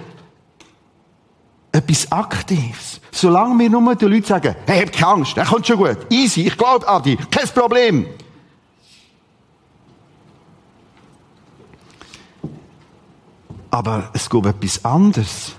etwas 1.71 2.11
Aktives. 2.11 3.01
Solange 3.11 3.53
mir 3.53 3.69
nur 3.69 3.93
die 3.93 4.05
Leute 4.05 4.25
sagen, 4.25 4.55
hey, 4.65 4.83
hab 4.83 4.91
keine 4.91 5.11
Angst, 5.11 5.37
er 5.37 5.45
kommt 5.45 5.67
schon 5.67 5.77
gut. 5.77 5.97
Easy, 6.09 6.47
ich 6.47 6.57
glaube 6.57 6.87
an 6.87 7.03
dich. 7.03 7.19
Kein 7.29 7.47
Problem. 7.49 8.07
Aber 13.75 14.09
es 14.13 14.29
gibt 14.29 14.45
etwas 14.45 14.85
anderes. 14.85 15.53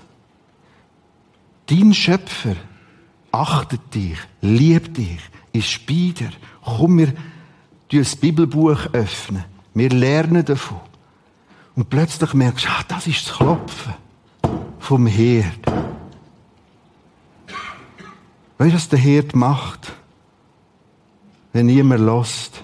Dein 1.67 1.93
Schöpfer 1.93 2.55
achtet 3.31 3.93
dich, 3.93 4.17
liebt 4.41 4.97
dich, 4.97 5.19
ist 5.53 5.85
bei 5.85 6.13
dir. 6.17 6.31
Komm, 6.63 6.97
wir 6.97 7.13
das 7.91 8.15
Bibelbuch 8.15 8.87
öffnen. 8.93 9.45
Wir 9.75 9.91
lernen 9.91 10.43
davon. 10.43 10.79
Und 11.75 11.91
plötzlich 11.91 12.33
merkst 12.33 12.65
du, 12.65 12.69
ah, 12.69 12.83
das 12.87 13.05
ist 13.05 13.27
das 13.27 13.37
Klopfen 13.37 13.93
vom 14.79 15.05
Herd. 15.05 15.59
Weißt 18.57 18.71
du, 18.71 18.75
was 18.77 18.89
der 18.89 18.97
Herd 18.97 19.35
macht? 19.35 19.93
Wenn 21.53 21.67
niemand 21.67 22.01
lässt. 22.01 22.63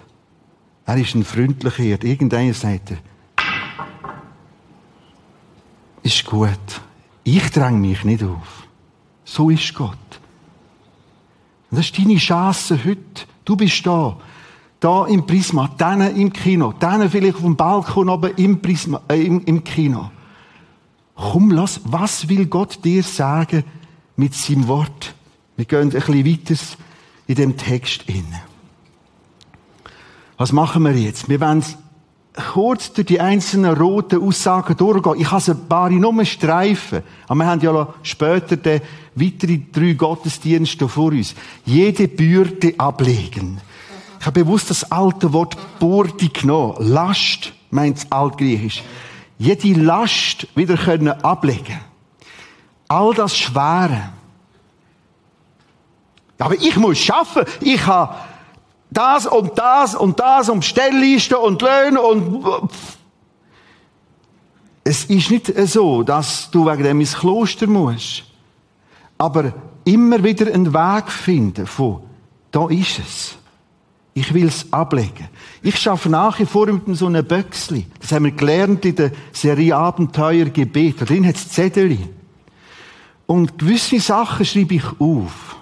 Er 0.87 0.97
ist 0.97 1.13
ein 1.13 1.23
freundlicher 1.23 1.83
Herd. 1.83 2.03
Irgendeiner 2.03 2.55
sagt 2.55 2.89
er, 2.89 2.97
ist 6.03 6.25
gut. 6.25 6.49
Ich 7.23 7.49
dränge 7.51 7.79
mich 7.79 8.03
nicht 8.03 8.23
auf. 8.23 8.67
So 9.23 9.49
ist 9.49 9.73
Gott. 9.73 9.97
Und 11.71 11.77
das 11.77 11.85
ist 11.87 11.97
deine 11.97 12.17
Chance 12.17 12.77
heute. 12.83 13.25
Du 13.45 13.55
bist 13.55 13.85
da. 13.85 14.17
Da 14.79 15.05
im 15.05 15.25
Prisma, 15.25 15.69
dann 15.77 16.01
im 16.15 16.31
Kino, 16.33 16.73
dann 16.77 17.09
vielleicht 17.09 17.35
auf 17.35 17.41
dem 17.41 17.55
Balkon 17.55 18.09
oben 18.09 18.35
im 18.35 18.61
Prisma, 18.61 19.01
äh, 19.07 19.21
im, 19.21 19.39
im 19.45 19.63
Kino. 19.63 20.11
Komm, 21.15 21.51
lass, 21.51 21.79
was 21.85 22.27
will 22.27 22.47
Gott 22.47 22.83
dir 22.83 23.01
sagen 23.01 23.63
mit 24.17 24.33
seinem 24.33 24.67
Wort? 24.67 25.15
Wir 25.55 25.63
gehen 25.63 25.83
ein 25.83 25.89
bisschen 25.89 26.25
weiter 26.25 26.61
in 27.27 27.35
dem 27.35 27.55
Text 27.55 28.03
in. 28.07 28.25
Was 30.37 30.51
machen 30.51 30.83
wir 30.83 30.93
jetzt? 30.93 31.29
Wir 31.29 31.39
wollen 31.39 31.63
kurz 32.33 32.91
durch 32.93 33.07
die 33.07 33.19
einzelnen 33.19 33.75
roten 33.75 34.21
Aussagen 34.21 34.75
durchgehen. 34.75 35.19
Ich 35.19 35.31
habe 35.31 35.51
ein 35.51 35.67
paar 35.67 35.89
nur 35.89 36.25
streifen. 36.25 37.03
Aber 37.27 37.39
wir 37.39 37.45
haben 37.45 37.61
ja 37.61 37.87
später 38.01 38.57
den 38.57 38.81
weiteren 39.15 39.67
drei 39.71 39.93
Gottesdienste 39.93 40.89
vor 40.89 41.11
uns. 41.11 41.35
Jede 41.65 42.07
Bürde 42.07 42.73
ablegen. 42.77 43.61
Ich 44.19 44.25
habe 44.25 44.43
bewusst 44.43 44.69
das 44.69 44.91
alte 44.91 45.31
Wort 45.33 45.57
Bürde 45.79 46.29
genommen. 46.29 46.75
Last 46.79 47.53
meint 47.69 47.97
es 47.97 48.11
altgriechisch. 48.11 48.83
Jede 49.37 49.79
Last 49.79 50.47
wieder 50.55 50.77
können 50.77 51.09
ablegen. 51.09 51.79
All 52.87 53.13
das 53.13 53.37
Schwere. 53.37 54.13
Aber 56.39 56.55
ich 56.55 56.75
muss 56.77 56.97
schaffen. 56.97 57.43
Ich 57.61 57.85
habe 57.85 58.15
das 58.97 59.25
und 59.25 59.57
das 59.57 59.95
und 59.95 60.19
das 60.19 60.49
und 60.49 60.63
Stelllisten 60.63 61.37
und 61.37 61.61
Löhne 61.61 62.01
und 62.01 62.69
es 64.83 65.05
ist 65.05 65.31
nicht 65.31 65.51
so, 65.67 66.03
dass 66.03 66.51
du 66.51 66.65
wegen 66.65 66.83
dem 66.83 66.99
ins 66.99 67.17
Kloster 67.17 67.67
musst. 67.67 68.25
Aber 69.17 69.53
immer 69.85 70.23
wieder 70.23 70.53
einen 70.53 70.73
Weg 70.73 71.09
finden 71.09 71.65
von, 71.65 72.01
da 72.51 72.67
ist 72.69 72.99
es. 72.99 73.35
Ich 74.13 74.33
will 74.33 74.47
es 74.47 74.71
ablegen. 74.71 75.27
Ich 75.63 75.79
schaffe 75.79 76.09
nach 76.09 76.37
wie 76.39 76.45
vor 76.45 76.67
mit 76.67 76.83
so 76.95 77.07
einem 77.07 77.25
Böcksli. 77.25 77.87
Das 77.99 78.11
haben 78.11 78.25
wir 78.25 78.31
gelernt 78.31 78.85
in 78.85 78.95
der 78.95 79.11
Serie 79.31 79.75
Abenteuer 79.75 80.45
Gebet. 80.45 81.01
Da 81.01 81.05
drin 81.05 81.25
hat 81.25 81.35
es 81.35 81.49
Zettel. 81.49 81.97
Und 83.25 83.57
gewisse 83.57 83.99
Sachen 83.99 84.45
schreibe 84.45 84.75
ich 84.75 84.85
auf. 84.99 85.55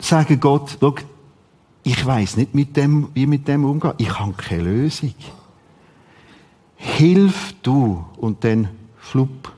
Sage 0.00 0.38
Gott, 0.38 0.78
schau, 0.80 0.94
ich 1.82 2.04
weiß 2.04 2.36
nicht 2.36 2.54
mit 2.54 2.76
dem, 2.76 3.08
wie 3.14 3.26
mit 3.26 3.46
dem 3.48 3.64
umgehen. 3.64 3.94
Ich 3.98 4.18
habe 4.18 4.32
keine 4.32 4.62
Lösung. 4.62 5.14
Hilf 6.76 7.54
du 7.62 8.04
und 8.16 8.42
dann 8.44 8.68
flupp. 8.98 9.52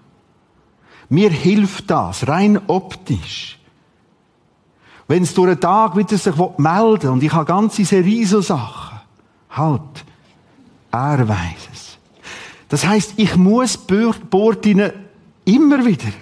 Mir 1.09 1.31
hilft 1.31 1.91
das, 1.91 2.27
rein 2.27 2.61
optisch. 2.67 3.59
Wenn 5.09 5.25
es 5.25 5.35
durch 5.35 5.53
den 5.55 5.61
Tag 5.61 5.97
wieder 5.97 6.17
sich 6.17 6.35
melden 6.59 7.11
und 7.11 7.23
ich 7.23 7.33
habe 7.33 7.45
ganze 7.45 7.85
Serie 7.85 8.27
so 8.27 8.41
Sachen. 8.41 9.01
Halt. 9.51 10.05
Er 10.91 11.29
weiß 11.29 11.69
es. 11.73 11.99
Das 12.69 12.87
heißt, 12.87 13.15
ich 13.17 13.37
muss 13.37 13.77
Bordinen 13.77 14.93
immer 15.45 15.85
wieder 15.85 16.13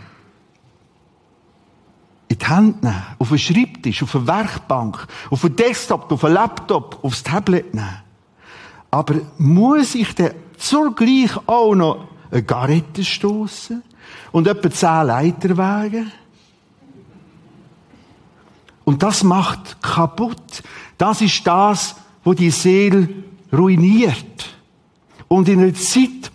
die 2.41 2.47
Hand 2.47 2.83
nehmen, 2.83 3.03
auf 3.19 3.29
den 3.29 3.39
Schreibtisch, 3.39 4.03
auf 4.03 4.15
eine 4.15 4.27
Werkbank, 4.27 5.07
auf 5.31 5.45
einen 5.45 5.57
Desktop, 5.57 6.11
auf 6.11 6.25
einen 6.25 6.35
Laptop, 6.35 6.99
aufs 7.03 7.23
Tablet 7.23 7.75
nehmen. 7.75 8.03
Aber 8.91 9.15
muss 9.39 9.95
ich 9.95 10.15
dann 10.15 10.33
zugleich 10.57 11.31
auch 11.47 11.75
noch 11.75 12.09
eine 12.31 12.43
Garette 12.43 13.05
stoßen 13.05 13.83
und 14.33 14.47
etwa 14.47 14.71
zehn 14.71 15.07
Leiterwege? 15.07 16.07
Und 18.85 19.03
das 19.03 19.23
macht 19.23 19.81
kaputt. 19.83 20.63
Das 20.99 21.21
ist 21.21 21.47
das, 21.47 21.95
wo 22.25 22.35
die 22.35 22.51
Seele 22.51 23.09
ruiniert. 23.53 24.57
Und 25.29 25.49
in 25.49 25.61
einer 25.61 25.75
Zeit 25.75 26.33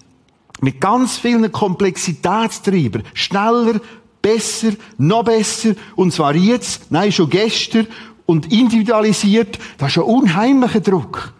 mit 0.62 0.80
ganz 0.80 1.18
vielen 1.18 1.52
Komplexitätstreibern, 1.52 3.04
schneller, 3.14 3.82
besser, 4.26 4.72
noch 4.98 5.24
besser, 5.24 5.76
und 5.96 6.12
zwar 6.12 6.34
jetzt, 6.36 6.92
nein, 6.92 7.12
schon 7.12 7.30
gestern, 7.30 7.86
und 8.26 8.52
individualisiert, 8.52 9.60
das 9.78 9.92
ist 9.92 9.98
ein 9.98 10.04
unheimlicher 10.04 10.80
Druck. 10.80 11.32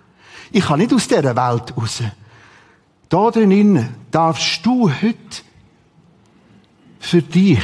Ich 0.52 0.66
kann 0.66 0.78
nicht 0.78 0.94
aus 0.94 1.08
dieser 1.08 1.36
Welt 1.36 1.76
raus. 1.76 2.04
Da 3.10 3.32
drinnen 3.32 3.96
darfst 4.12 4.64
du 4.64 4.88
heute 4.88 5.18
für 7.00 7.24
dich 7.24 7.58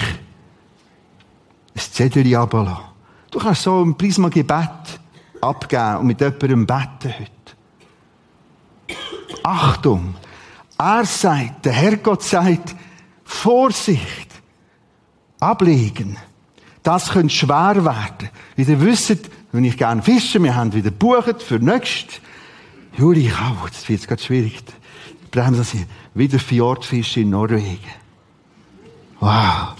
ein 1.76 1.80
Zettel 1.80 2.36
ablassen. 2.36 2.78
Du 3.30 3.38
kannst 3.38 3.62
so 3.62 3.84
ein 3.84 3.96
Prisma 3.96 4.30
Gebet 4.30 5.00
abgeben 5.40 5.98
und 5.98 6.08
mit 6.08 6.20
jemandem 6.20 6.66
beten 6.66 7.14
heute. 7.20 7.32
Achtung! 9.44 10.16
Er 10.80 11.06
sagt, 11.06 11.66
der 11.66 11.74
Herrgott 11.74 12.24
sagt, 12.24 12.76
Vorsicht! 13.24 14.31
Ablegen. 15.42 16.18
Das 16.84 17.10
könnte 17.10 17.34
schwer 17.34 17.84
werden. 17.84 18.30
Wie 18.56 18.64
ihr 18.64 18.82
wisst, 18.82 19.30
wenn 19.52 19.66
ich 19.66 19.78
gerne 19.78 20.02
fische, 20.02 20.42
wir 20.42 20.56
haben 20.56 20.74
wieder 20.74 20.90
gebucht 20.90 21.44
für 21.44 21.60
nächst. 21.60 22.22
Juli, 22.98 23.32
oh, 23.32 23.68
das 23.68 23.88
wird 23.90 24.10
jetzt 24.10 24.26
schwierig. 24.26 24.64
Bremsen 25.30 25.64
hier. 25.64 25.86
Wieder 26.14 26.40
Fjordfisch 26.40 27.18
in 27.18 27.30
Norwegen. 27.30 27.80
Wow. 29.20 29.76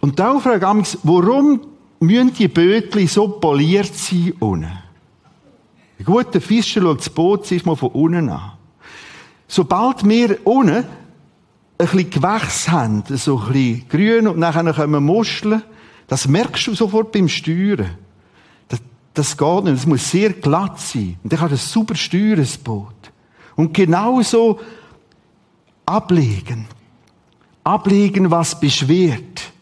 Und 0.00 0.18
da 0.18 0.38
frage 0.38 0.80
ich 0.80 0.98
warum 1.02 1.60
müssen 2.00 2.34
die 2.34 2.48
Bötli 2.48 3.06
so 3.06 3.28
poliert 3.28 3.94
sein 3.94 4.32
unten? 4.40 4.70
Ein 5.98 6.04
guter 6.04 6.40
Fischer 6.40 6.82
schaut 6.82 6.98
das 6.98 7.10
Boot 7.10 7.46
sich 7.46 7.64
mal 7.64 7.76
von 7.76 7.90
unten 7.90 8.28
an. 8.28 8.52
Sobald 9.48 10.06
wir 10.06 10.38
unten 10.46 10.84
ein 11.78 11.86
bisschen 11.86 12.10
Gewächs 12.10 12.68
haben, 12.68 13.02
so 13.08 13.38
ein 13.38 13.52
bisschen 13.52 13.88
grün 13.88 14.28
und 14.28 14.38
nachher 14.38 14.72
kommen 14.72 15.04
Muscheln, 15.04 15.62
das 16.06 16.26
merkst 16.26 16.68
du 16.68 16.74
sofort 16.74 17.12
beim 17.12 17.28
Steuern. 17.28 17.90
Das, 18.68 18.80
das 19.14 19.36
geht 19.36 19.64
nicht. 19.64 19.74
Es 19.74 19.86
muss 19.86 20.10
sehr 20.10 20.32
glatt 20.32 20.80
sein. 20.80 21.18
Und 21.22 21.32
dann 21.32 21.40
kann 21.40 21.50
das 21.50 21.70
super 21.70 21.94
steuern, 21.94 22.38
das 22.38 22.56
Boot. 22.56 22.94
Und 23.56 23.74
genauso 23.74 24.60
ablegen. 25.84 26.66
Ablegen, 27.64 28.30
was 28.30 28.58
beschwert. 28.58 29.52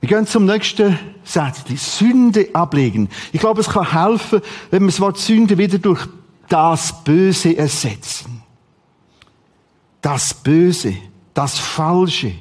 Wir 0.00 0.08
gehen 0.08 0.26
zum 0.26 0.44
nächsten 0.44 0.98
Satz. 1.24 1.64
Die 1.64 1.76
Sünde 1.76 2.50
ablegen. 2.52 3.08
Ich 3.32 3.40
glaube, 3.40 3.60
es 3.62 3.68
kann 3.68 3.90
helfen, 3.90 4.42
wenn 4.70 4.82
wir 4.82 4.88
das 4.88 5.00
Wort 5.00 5.18
Sünde 5.18 5.56
wieder 5.56 5.78
durch 5.78 6.06
das 6.48 7.02
Böse 7.04 7.56
ersetzen 7.56 8.39
das 10.00 10.34
Böse, 10.34 10.94
das 11.34 11.58
Falsche. 11.58 12.32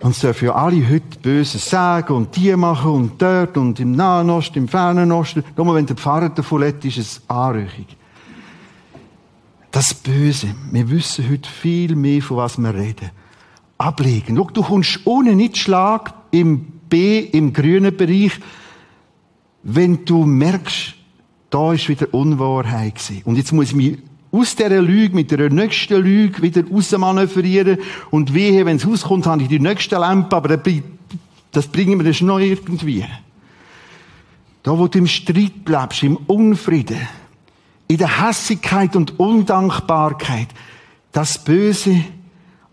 Und 0.00 0.22
dürfen 0.22 0.44
ja 0.44 0.54
alle 0.54 0.88
heute 0.88 1.18
Böses 1.20 1.68
sagen 1.68 2.14
und 2.14 2.36
die 2.36 2.54
machen 2.54 2.90
und 2.90 3.22
dort 3.22 3.56
und 3.56 3.80
im 3.80 3.92
Nahen 3.92 4.30
Osten, 4.30 4.58
im 4.58 4.68
Fernen 4.68 5.10
Osten. 5.10 5.42
Nur 5.56 5.74
wenn 5.74 5.86
der 5.86 5.96
Pfarrer 5.96 6.28
davon 6.28 6.60
lebt, 6.60 6.84
ist 6.84 6.98
es 6.98 7.22
Anrüchung. 7.28 7.86
Das 9.70 9.94
Böse. 9.94 10.54
Wir 10.70 10.88
wissen 10.90 11.28
heute 11.28 11.48
viel 11.48 11.96
mehr, 11.96 12.22
von 12.22 12.36
was 12.36 12.58
wir 12.58 12.74
reden. 12.74 13.10
Ablegen. 13.78 14.36
Schau, 14.36 14.50
du 14.50 14.62
kommst 14.62 15.00
ohne 15.04 15.34
nicht 15.34 15.56
Schlag 15.56 16.14
im 16.30 16.60
B, 16.88 17.20
im 17.20 17.52
grünen 17.52 17.96
Bereich, 17.96 18.32
wenn 19.62 20.04
du 20.04 20.24
merkst, 20.24 20.95
da 21.56 21.72
ist 21.72 21.88
wieder 21.88 22.12
Unwahrheit 22.12 22.96
gewesen. 22.96 23.22
Und 23.24 23.36
jetzt 23.36 23.50
muss 23.50 23.68
ich 23.68 23.74
mich 23.74 23.98
aus 24.30 24.54
dieser 24.56 24.82
Lüge 24.82 25.14
mit 25.14 25.30
der 25.30 25.48
nächsten 25.48 26.02
Lüge 26.02 26.42
wieder 26.42 26.62
rausmanövrieren 26.68 27.78
und 28.10 28.34
wehe, 28.34 28.66
wenn 28.66 28.76
es 28.76 28.86
rauskommt, 28.86 29.24
habe 29.26 29.40
ich 29.40 29.48
die 29.48 29.58
nächste 29.58 29.96
Lampe, 29.96 30.36
aber 30.36 30.58
das 30.58 31.66
bringen 31.68 31.98
wir 31.98 32.04
das 32.04 32.20
noch 32.20 32.40
irgendwie. 32.40 33.06
Da, 34.64 34.78
wo 34.78 34.86
du 34.86 34.98
im 34.98 35.06
Streit 35.06 35.64
bleibst, 35.64 36.02
im 36.02 36.18
Unfrieden, 36.26 37.08
in 37.88 37.96
der 37.96 38.20
Hassigkeit 38.20 38.94
und 38.94 39.18
Undankbarkeit, 39.18 40.48
das 41.12 41.42
Böse 41.42 42.04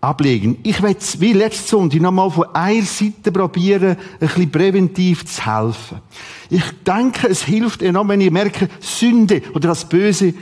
ablegen. 0.03 0.57
Ich 0.63 0.81
werde 0.81 0.99
wie 1.19 1.33
letzte 1.33 1.69
Sonntag 1.69 2.01
nochmal 2.01 2.29
von 2.29 2.53
einer 2.53 2.85
Seite 2.85 3.31
probieren, 3.31 3.91
ein 3.91 4.19
bisschen 4.19 4.51
präventiv 4.51 5.25
zu 5.25 5.45
helfen. 5.45 6.01
Ich 6.49 6.63
denke, 6.85 7.27
es 7.27 7.43
hilft 7.43 7.81
enorm, 7.81 8.09
wenn 8.09 8.21
ich 8.21 8.29
merke, 8.29 8.69
Sünde 8.79 9.41
oder 9.53 9.69
das 9.69 9.87
Böse 9.87 10.33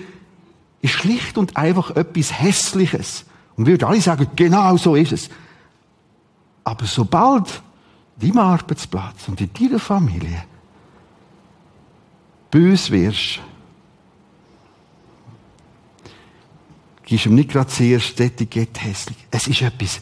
ist 0.82 0.94
schlicht 0.94 1.38
und 1.38 1.56
einfach 1.56 1.96
etwas 1.96 2.42
Hässliches. 2.42 3.26
Und 3.56 3.68
wir 3.68 3.74
würden 3.74 3.88
alle 3.88 4.02
sagen, 4.02 4.28
genau 4.36 4.78
so 4.78 4.96
ist 4.96 5.12
es. 5.12 5.30
Aber 6.64 6.86
sobald 6.86 7.62
deinem 8.18 8.40
Arbeitsplatz 8.40 9.28
und 9.28 9.42
in 9.42 9.52
deiner 9.54 9.80
Familie 9.80 10.44
bös 12.50 12.90
wirst, 12.90 13.40
gibst 17.12 17.26
ihm 17.26 17.36
nicht 17.36 17.52
gerade 17.52 17.68
zuerst 17.68 18.18
das 18.18 18.28
Etikett 18.28 18.82
hässlich. 18.82 19.18
Es 19.32 19.46
ist 19.46 19.62
etwas 19.62 20.00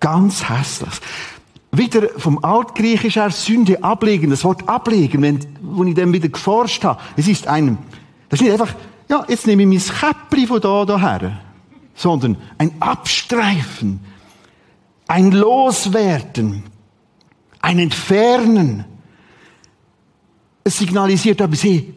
ganz 0.00 0.48
Hässliches. 0.48 1.02
Wieder 1.72 2.08
vom 2.16 2.42
Altgriechisch 2.42 3.16
her 3.16 3.30
Sünde 3.30 3.84
ablegen, 3.84 4.30
das 4.30 4.44
Wort 4.44 4.66
ablegen, 4.66 5.20
wenn, 5.20 5.40
wo 5.60 5.84
ich 5.84 5.94
dann 5.94 6.10
wieder 6.10 6.28
geforscht 6.28 6.84
habe. 6.84 7.02
Es 7.16 7.28
ist 7.28 7.46
ein, 7.48 7.76
das 8.30 8.40
ist 8.40 8.46
nicht 8.46 8.58
einfach 8.58 8.74
ja, 9.10 9.26
jetzt 9.28 9.46
nehme 9.46 9.62
ich 9.62 9.68
mein 9.68 9.98
Käppli 10.00 10.46
von 10.46 10.58
da, 10.58 10.86
da 10.86 10.98
her. 10.98 11.40
Sondern 11.94 12.38
ein 12.56 12.80
Abstreifen, 12.80 14.00
ein 15.06 15.32
Loswerden, 15.32 16.62
ein 17.60 17.78
Entfernen. 17.78 18.86
Es 20.64 20.78
signalisiert 20.78 21.42
aber 21.42 21.56
sie, 21.56 21.92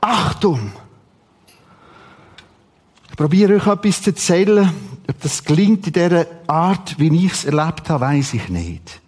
Achtung! 0.00 0.72
Ich 3.10 3.16
probiere 3.16 3.56
euch 3.56 3.66
etwas 3.66 4.02
zu 4.02 4.10
erzählen. 4.10 4.70
Ob 5.08 5.20
das 5.20 5.44
gelingt 5.44 5.86
in 5.86 5.92
dieser 5.92 6.26
Art, 6.46 6.98
wie 6.98 7.24
ich 7.24 7.32
es 7.32 7.44
erlebt 7.44 7.90
habe, 7.90 8.06
weiß 8.06 8.34
ich 8.34 8.48
nicht. 8.48 9.00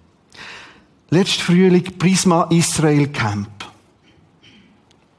Letztes 1.10 1.42
Frühling 1.42 1.84
Prisma 1.98 2.48
Israel 2.50 3.08
Camp. 3.08 3.48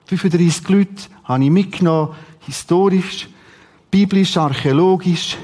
35 0.07 0.67
Leute 0.69 1.03
habe 1.23 1.43
ich 1.43 1.49
mitgenommen, 1.49 2.15
historisch, 2.41 3.29
biblisch, 3.89 4.37
archäologisch. 4.37 5.37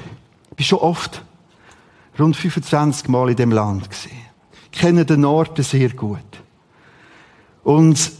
Ich 0.50 0.56
bin 0.56 0.66
schon 0.66 0.80
oft 0.80 1.22
rund 2.18 2.36
25 2.36 3.08
Mal 3.08 3.30
in 3.30 3.36
dem 3.36 3.52
Land 3.52 3.88
gesehen. 3.88 4.12
Ich 4.70 4.78
kenne 4.78 5.04
den 5.04 5.22
Norden 5.22 5.64
sehr 5.64 5.90
gut. 5.90 6.18
Und 7.64 8.12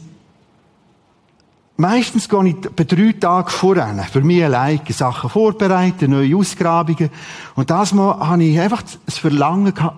meistens 1.81 2.29
gehe 2.29 2.49
ich 2.49 2.61
bei 2.61 2.85
drei 2.85 3.13
Tagen 3.13 3.49
voran, 3.49 4.01
für 4.05 4.21
mich 4.21 4.45
allein 4.45 4.81
Sachen 4.91 5.31
vorbereiten, 5.31 6.11
neue 6.11 6.37
Ausgrabungen. 6.37 7.11
Und 7.55 7.71
das 7.71 7.93
Mal 7.93 8.19
habe 8.21 8.45
ich 8.45 8.61
einfach 8.61 8.83
das 9.07 9.19
Verlangen 9.19 9.75
gehabt, 9.75 9.97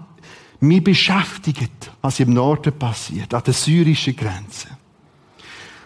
mich 0.61 0.85
beschäftigt, 0.85 1.91
was 2.01 2.21
im 2.21 2.33
Norden 2.33 2.73
passiert, 2.79 3.35
an 3.35 3.43
der 3.45 3.53
syrischen 3.53 4.17
Grenze. 4.17 4.69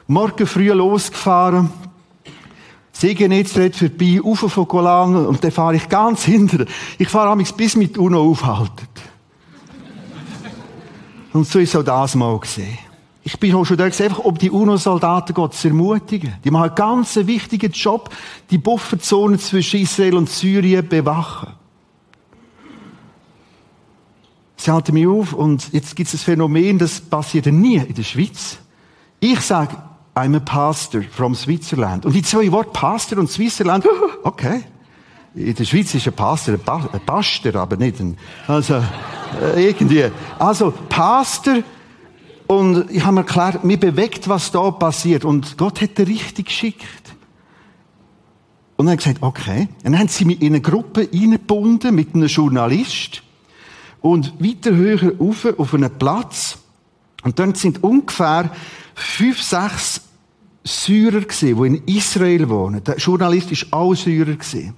Morgen 0.06 0.46
früh 0.46 0.70
losgefahren, 0.70 1.70
Segenezret 2.92 3.74
vorbei, 3.74 4.20
rauf 4.22 4.52
von 4.52 4.68
Golan, 4.68 5.26
und 5.26 5.42
dann 5.42 5.50
fahre 5.50 5.76
ich 5.76 5.88
ganz 5.88 6.24
hinter. 6.24 6.64
Ich 6.98 7.08
fahre 7.08 7.30
amigs 7.30 7.52
bis 7.52 7.76
mit 7.76 7.98
UNO 7.98 8.30
aufhalten. 8.30 8.86
Und 11.32 11.46
so 11.46 11.58
ist 11.58 11.76
auch 11.76 11.82
das 11.82 12.14
mal 12.14 12.38
gesehen. 12.38 12.85
Ich 13.26 13.40
bin 13.40 13.64
schon 13.64 13.76
da 13.76 13.86
einfach, 13.86 14.20
ob 14.20 14.38
die 14.38 14.52
UNO-Soldaten 14.52 15.34
Gott 15.34 15.52
zu 15.52 15.66
ermutigen. 15.66 16.34
Die 16.44 16.50
machen 16.52 16.68
einen 16.68 16.74
ganz 16.76 17.16
wichtigen 17.16 17.72
Job, 17.72 18.08
die 18.50 18.58
Bufferzone 18.58 19.36
zwischen 19.38 19.80
Israel 19.80 20.14
und 20.14 20.30
Syrien 20.30 20.88
bewachen. 20.88 21.54
Sie 24.56 24.70
halten 24.70 24.94
mich 24.94 25.08
auf 25.08 25.32
und 25.32 25.72
jetzt 25.72 25.96
gibt 25.96 26.06
es 26.06 26.14
ein 26.14 26.24
Phänomen, 26.24 26.78
das 26.78 27.00
passiert 27.00 27.46
nie 27.46 27.78
in 27.78 27.94
der 27.96 28.04
Schweiz. 28.04 28.58
Ich 29.18 29.40
sage, 29.40 29.76
I'm 30.14 30.36
a 30.36 30.38
pastor 30.38 31.02
from 31.02 31.34
Switzerland. 31.34 32.06
Und 32.06 32.12
die 32.12 32.22
zwei 32.22 32.52
Worte 32.52 32.70
Pastor 32.70 33.18
und 33.18 33.28
Switzerland, 33.28 33.84
okay. 34.22 34.62
In 35.34 35.52
der 35.52 35.64
Schweiz 35.64 35.92
ist 35.96 36.06
ein 36.06 36.12
Pastor 36.12 36.54
ein, 36.54 37.00
Pastor, 37.04 37.56
aber 37.56 37.76
nicht 37.76 37.98
ein, 37.98 38.16
also, 38.46 38.80
äh, 39.42 39.66
irgendwie. 39.66 40.04
Also, 40.38 40.72
Pastor, 40.88 41.64
und 42.46 42.90
ich 42.90 43.02
habe 43.04 43.14
mir 43.14 43.20
erklärt, 43.20 43.64
mir 43.64 43.78
bewegt, 43.78 44.28
was 44.28 44.50
da 44.52 44.70
passiert. 44.70 45.24
Und 45.24 45.58
Gott 45.58 45.80
hat 45.80 45.98
den 45.98 46.06
richtig 46.06 46.46
geschickt. 46.46 46.84
Und 48.76 48.86
dann 48.86 48.92
hat 48.92 48.98
gesagt, 48.98 49.22
okay. 49.22 49.68
Und 49.82 49.92
dann 49.92 49.98
haben 49.98 50.08
sie 50.08 50.24
mich 50.24 50.40
in 50.40 50.48
eine 50.48 50.60
Gruppe 50.60 51.08
eingebunden 51.12 51.94
mit 51.94 52.14
einem 52.14 52.26
Journalist. 52.26 53.22
Und 54.00 54.34
weiter 54.38 54.74
höher 54.74 55.12
auf, 55.18 55.46
auf 55.58 55.74
einen 55.74 55.90
Platz. 55.98 56.58
Und 57.24 57.38
dann 57.38 57.54
sind 57.54 57.82
ungefähr 57.82 58.50
fünf, 58.94 59.42
sechs 59.42 60.02
Syrer 60.62 61.22
gesehen, 61.22 61.60
die 61.60 61.66
in 61.66 61.96
Israel 61.96 62.48
wohnen. 62.48 62.84
Der 62.84 62.96
Journalist 62.96 63.50
ist 63.50 63.72
auch 63.72 63.94
Syrer 63.94 64.34
gesehen. 64.34 64.74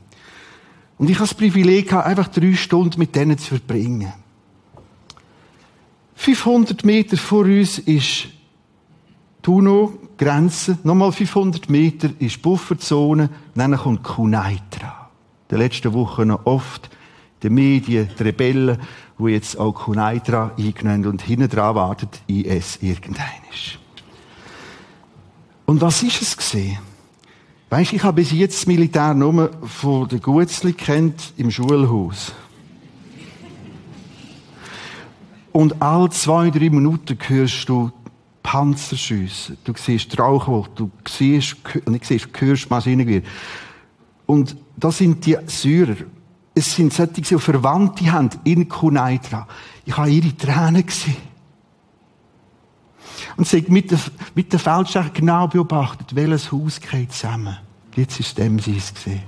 Und 0.96 1.11
ich 1.11 1.16
habe 1.16 1.28
das 1.28 1.35
Privileg 1.35 1.92
einfach 1.92 2.28
drei 2.28 2.54
Stunden 2.54 2.98
mit 2.98 3.14
denen 3.14 3.38
zu 3.38 3.48
verbringen. 3.48 4.12
500 6.18 6.85
Meter 6.85 7.16
vor 7.16 7.44
uns 7.44 7.78
ist 7.78 8.26
Tuno, 9.40 9.96
Grenze. 10.18 10.76
Nochmal 10.83 11.12
500 11.12 11.70
Meter 11.70 12.11
ist 12.18 12.42
Bufferzone. 12.42 13.31
dann 13.54 13.76
kommt 13.76 14.02
Kunaitra. 14.02 15.11
In 15.48 15.57
den 15.57 15.59
letzten 15.59 15.92
Wochen 15.92 16.26
noch 16.26 16.44
oft 16.44 16.90
die 17.40 17.50
Medien, 17.50 18.11
die 18.18 18.22
Rebellen, 18.24 18.78
die 19.16 19.31
jetzt 19.31 19.57
auch 19.61 19.72
Kunaitra 19.72 20.50
eingenommen 20.59 21.07
und 21.07 21.22
hinten 21.22 21.48
dran 21.48 21.76
wartet 21.76 22.20
IS 22.26 22.78
irgendeinisch. 22.83 23.78
Und 25.66 25.81
was 25.81 26.02
ist 26.02 26.20
es 26.20 26.37
gesehen? 26.37 26.78
Weißt, 27.70 27.92
ich 27.92 28.02
habe 28.02 28.22
bis 28.22 28.33
jetzt 28.33 28.57
das 28.57 28.66
Militär 28.66 29.14
nur 29.14 29.50
von 29.62 30.09
der 30.09 30.18
Gutzli 30.18 30.72
kennt 30.72 31.33
im 31.37 31.52
Schulhaus. 31.52 32.33
Und 35.53 35.81
alle 35.81 36.11
zwei, 36.11 36.51
drei 36.51 36.71
Minuten 36.71 37.19
hörst 37.27 37.69
du 37.69 37.91
Panzerschüsse. 38.43 39.57
Du 39.65 39.73
siehst 39.77 40.19
Rauchwolken, 40.19 40.75
du 40.75 40.91
siehst, 41.07 41.57
nicht 41.87 42.05
siehst, 42.05 42.29
hörst 42.39 42.71
Maschinengewehr. 42.71 43.23
Und 44.27 44.57
das 44.77 44.99
sind 44.99 45.25
die 45.27 45.37
Syrer. 45.47 45.97
Es 46.55 46.75
sind 46.75 46.93
solche, 46.93 47.23
die 47.23 47.39
Verwandte 47.39 48.11
haben 48.11 48.31
in 48.45 48.69
Kunaitra. 48.69 49.47
Ich 49.85 49.97
habe 49.97 50.11
ihre 50.11 50.37
Tränen 50.37 50.85
gesehen 50.85 51.29
und 53.37 53.47
sie 53.47 53.65
mit 53.69 53.91
der, 53.91 54.01
mit 54.35 54.53
der 54.53 54.59
Feldstärke 54.59 55.11
genau 55.13 55.47
beobachtet, 55.47 56.15
welches 56.15 56.51
Haus 56.51 56.81
geht 56.81 57.13
zusammen. 57.13 57.57
Jetzt 57.95 58.21
ist 58.21 58.37
dem 58.37 58.59
sie 58.59 58.77
es 58.77 58.93
gesehen. 58.93 59.23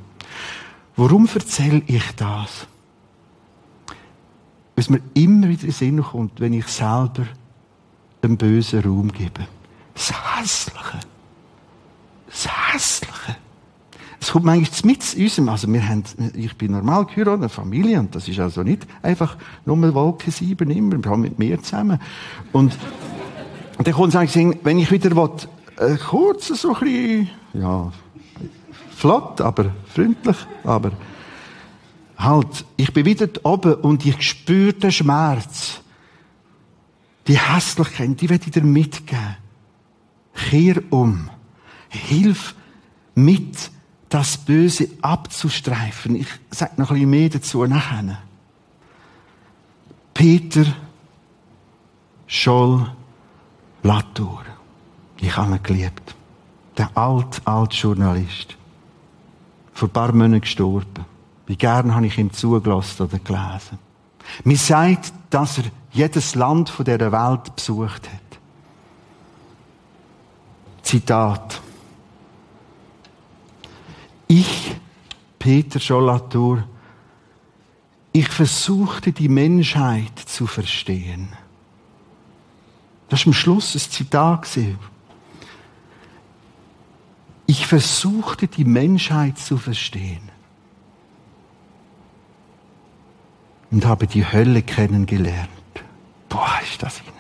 Warum 0.97 1.29
erzähle 1.33 1.83
ich 1.87 2.05
das? 2.17 2.67
Es 4.81 4.89
mir 4.89 5.03
immer 5.13 5.47
wieder 5.47 5.65
in 5.65 5.69
den 5.69 5.73
Sinn 5.73 6.03
kommt, 6.03 6.41
wenn 6.41 6.55
ich 6.55 6.67
selber 6.67 7.27
dem 8.23 8.39
bösen 8.39 8.81
Raum 8.81 9.13
gebe. 9.13 9.47
Das 9.93 10.11
Hässliche. 10.39 11.01
Das 12.27 12.49
Hässliche. 12.73 13.37
Es 14.19 14.33
kommt 14.33 14.47
manchmal 14.47 14.71
mit 14.85 15.17
unserem, 15.19 15.49
also 15.51 15.71
wir 15.71 15.87
haben, 15.87 16.03
ich 16.35 16.57
bin 16.57 16.73
normal 16.73 17.05
geheiratet, 17.05 17.41
eine 17.41 17.49
Familie, 17.51 18.01
und 18.01 18.15
das 18.15 18.27
ist 18.27 18.41
also 18.41 18.63
nicht 18.63 18.87
einfach 19.03 19.37
nur 19.67 19.95
Wolke 19.95 20.31
sieben 20.31 20.71
immer, 20.71 21.05
wir 21.05 21.11
haben 21.11 21.21
mit 21.21 21.39
mir 21.39 21.63
zusammen. 21.63 22.01
Und, 22.53 22.75
und 23.77 23.87
dann 23.87 23.95
kommt 23.95 24.15
es 24.15 24.17
eigentlich, 24.17 24.61
wenn 24.63 24.79
ich 24.79 24.91
wieder 24.91 25.15
will, 25.15 25.31
äh, 25.77 25.99
kurz 25.99 26.47
so 26.49 26.75
ein 26.75 26.81
bisschen, 26.81 27.31
ja, 27.53 27.93
flott, 28.97 29.43
aber 29.43 29.73
freundlich, 29.95 30.37
aber 30.65 30.93
halt, 32.23 32.65
ich 32.77 32.93
bin 32.93 33.07
wieder 33.07 33.29
oben 33.45 33.75
und 33.75 34.05
ich 34.05 34.21
spüre 34.23 34.73
den 34.73 34.93
Schmerz. 34.93 35.81
Die 37.27 37.39
Hässlichkeit, 37.39 38.21
die 38.21 38.29
werde 38.29 38.45
ich 38.47 38.53
dir 38.53 38.63
mitgeben. 38.63 39.37
Kehr 40.35 40.83
um. 40.91 41.31
Hilf 41.89 42.55
mit, 43.15 43.71
das 44.09 44.37
Böse 44.37 44.89
abzustreifen. 45.03 46.17
Ich 46.17 46.29
sage 46.51 46.73
noch 46.77 46.91
ein 46.91 46.95
bisschen 46.95 47.11
mehr 47.11 47.29
dazu 47.29 47.65
nachher. 47.67 48.19
Peter 50.15 50.67
Scholl 52.27 52.91
Latour. 53.83 54.43
Ich 55.21 55.37
habe 55.37 55.55
ihn 55.55 55.63
geliebt. 55.63 56.15
Der 56.77 56.97
alt, 56.97 57.41
alt 57.45 57.73
Journalist. 57.75 58.57
Vor 59.73 59.89
ein 59.89 59.93
paar 59.93 60.13
Monaten 60.13 60.41
gestorben. 60.41 61.10
Wie 61.51 61.57
gern 61.57 61.97
habe 61.97 62.07
ich 62.07 62.17
ihm 62.17 62.33
zugelassen 62.33 63.03
oder 63.03 63.19
gelesen. 63.19 63.81
Mir 64.45 64.57
sagt, 64.57 65.13
dass 65.31 65.59
er 65.59 65.65
jedes 65.91 66.37
Land 66.37 66.71
von 66.71 66.85
dieser 66.85 67.11
Welt 67.11 67.57
besucht 67.57 68.09
hat. 68.09 68.39
Zitat. 70.83 71.61
Ich, 74.29 74.77
Peter 75.41 75.81
Schollatour, 75.81 76.63
ich 78.13 78.29
versuchte 78.29 79.11
die 79.11 79.29
Menschheit 79.29 80.21
zu 80.21 80.47
verstehen. 80.47 81.31
Das 83.09 83.23
ist 83.23 83.27
am 83.27 83.33
Schluss 83.33 83.75
ein 83.75 83.81
Zitat. 83.81 84.47
Ich 87.47 87.67
versuchte 87.67 88.47
die 88.47 88.65
Menschheit 88.65 89.37
zu 89.37 89.59
verstehen. 89.59 90.31
Und 93.71 93.87
habe 93.87 94.07
die 94.07 94.25
Hölle 94.25 94.63
kennengelernt. 94.63 95.49
Boah, 96.29 96.59
ist 96.63 96.83
das 96.83 97.01
ihnen. 97.01 97.11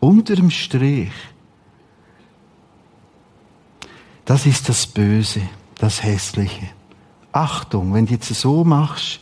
Unter 0.00 0.36
dem 0.36 0.50
Strich. 0.50 1.12
Das 4.24 4.44
ist 4.44 4.68
das 4.68 4.86
Böse, 4.86 5.40
das 5.76 6.02
Hässliche. 6.02 6.68
Achtung, 7.32 7.94
wenn 7.94 8.06
du 8.06 8.12
jetzt 8.12 8.28
so 8.34 8.64
machst, 8.64 9.20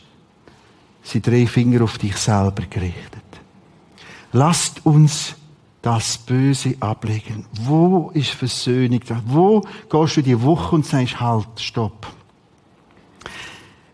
sind 1.01 1.25
drei 1.25 1.47
Finger 1.47 1.83
auf 1.83 1.97
dich 1.97 2.17
selber 2.17 2.63
gerichtet. 2.69 3.23
Lasst 4.33 4.85
uns 4.85 5.35
das 5.81 6.17
Böse 6.17 6.75
ablegen. 6.81 7.45
Wo 7.61 8.11
ist 8.13 8.31
Versöhnung 8.31 8.99
da? 9.07 9.21
Wo 9.25 9.61
gehst 9.89 10.17
du 10.17 10.21
die 10.21 10.41
Woche 10.41 10.75
und 10.75 10.85
sagst, 10.85 11.19
halt, 11.19 11.47
stopp. 11.57 12.07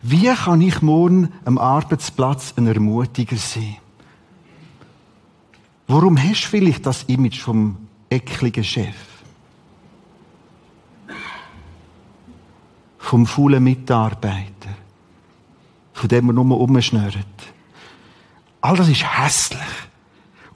Wie 0.06 0.28
kann 0.28 0.60
ich 0.60 0.82
morgen 0.82 1.32
am 1.46 1.58
Arbeitsplatz 1.58 2.54
ein 2.58 2.68
Ermutiger 2.68 3.38
sein? 3.38 3.78
Warum 5.88 6.22
hast 6.22 6.44
du 6.44 6.50
vielleicht 6.50 6.86
das 6.86 7.04
Image 7.04 7.40
vom 7.40 7.78
ekligen 8.10 8.66
Chef? 8.66 8.96
Vom 12.98 13.26
faulen 13.26 13.64
Mitarbeiter? 13.64 14.76
Von 15.94 16.10
dem 16.10 16.26
man 16.26 16.36
nur 16.36 16.60
umschnürt? 16.60 17.16
All 18.60 18.76
das 18.76 18.90
ist 18.90 19.06
hässlich. 19.06 19.62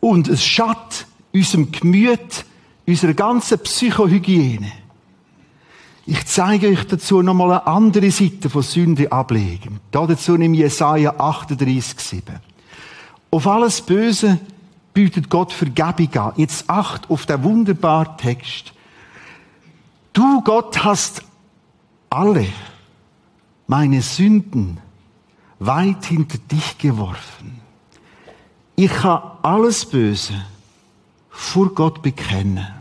Und 0.01 0.27
es 0.27 0.43
schadet 0.43 1.07
unserem 1.33 1.71
Gemüt, 1.71 2.45
unserer 2.85 3.13
ganzen 3.13 3.59
Psychohygiene. 3.59 4.73
Ich 6.09 6.25
zeige 6.25 6.69
euch 6.69 6.87
dazu 6.87 7.21
nochmal 7.21 7.51
eine 7.51 7.67
andere 7.67 8.11
Seite 8.11 8.49
von 8.49 8.61
Sünde 8.61 9.11
ablegen. 9.11 9.81
Da 9.91 10.07
dazu 10.07 10.35
im 10.35 10.53
Jesaja 10.53 11.11
38,7. 11.11 12.21
Auf 13.29 13.45
alles 13.45 13.81
Böse 13.81 14.39
bietet 14.93 15.29
Gott 15.29 15.51
Vergebung 15.51 16.15
an. 16.15 16.31
Jetzt 16.37 16.69
acht 16.69 17.09
auf 17.09 17.25
den 17.25 17.43
wunderbaren 17.43 18.15
Text. 18.15 18.71
Du, 20.13 20.41
Gott, 20.45 20.81
hast 20.85 21.23
alle 22.09 22.47
meine 23.67 24.01
Sünden 24.01 24.77
weit 25.59 26.05
hinter 26.05 26.37
dich 26.37 26.77
geworfen. 26.77 27.59
Ich 28.77 28.93
kann 28.93 29.23
alles 29.41 29.85
Böse 29.85 30.35
vor 31.29 31.67
Gott 31.75 32.01
bekennen. 32.01 32.76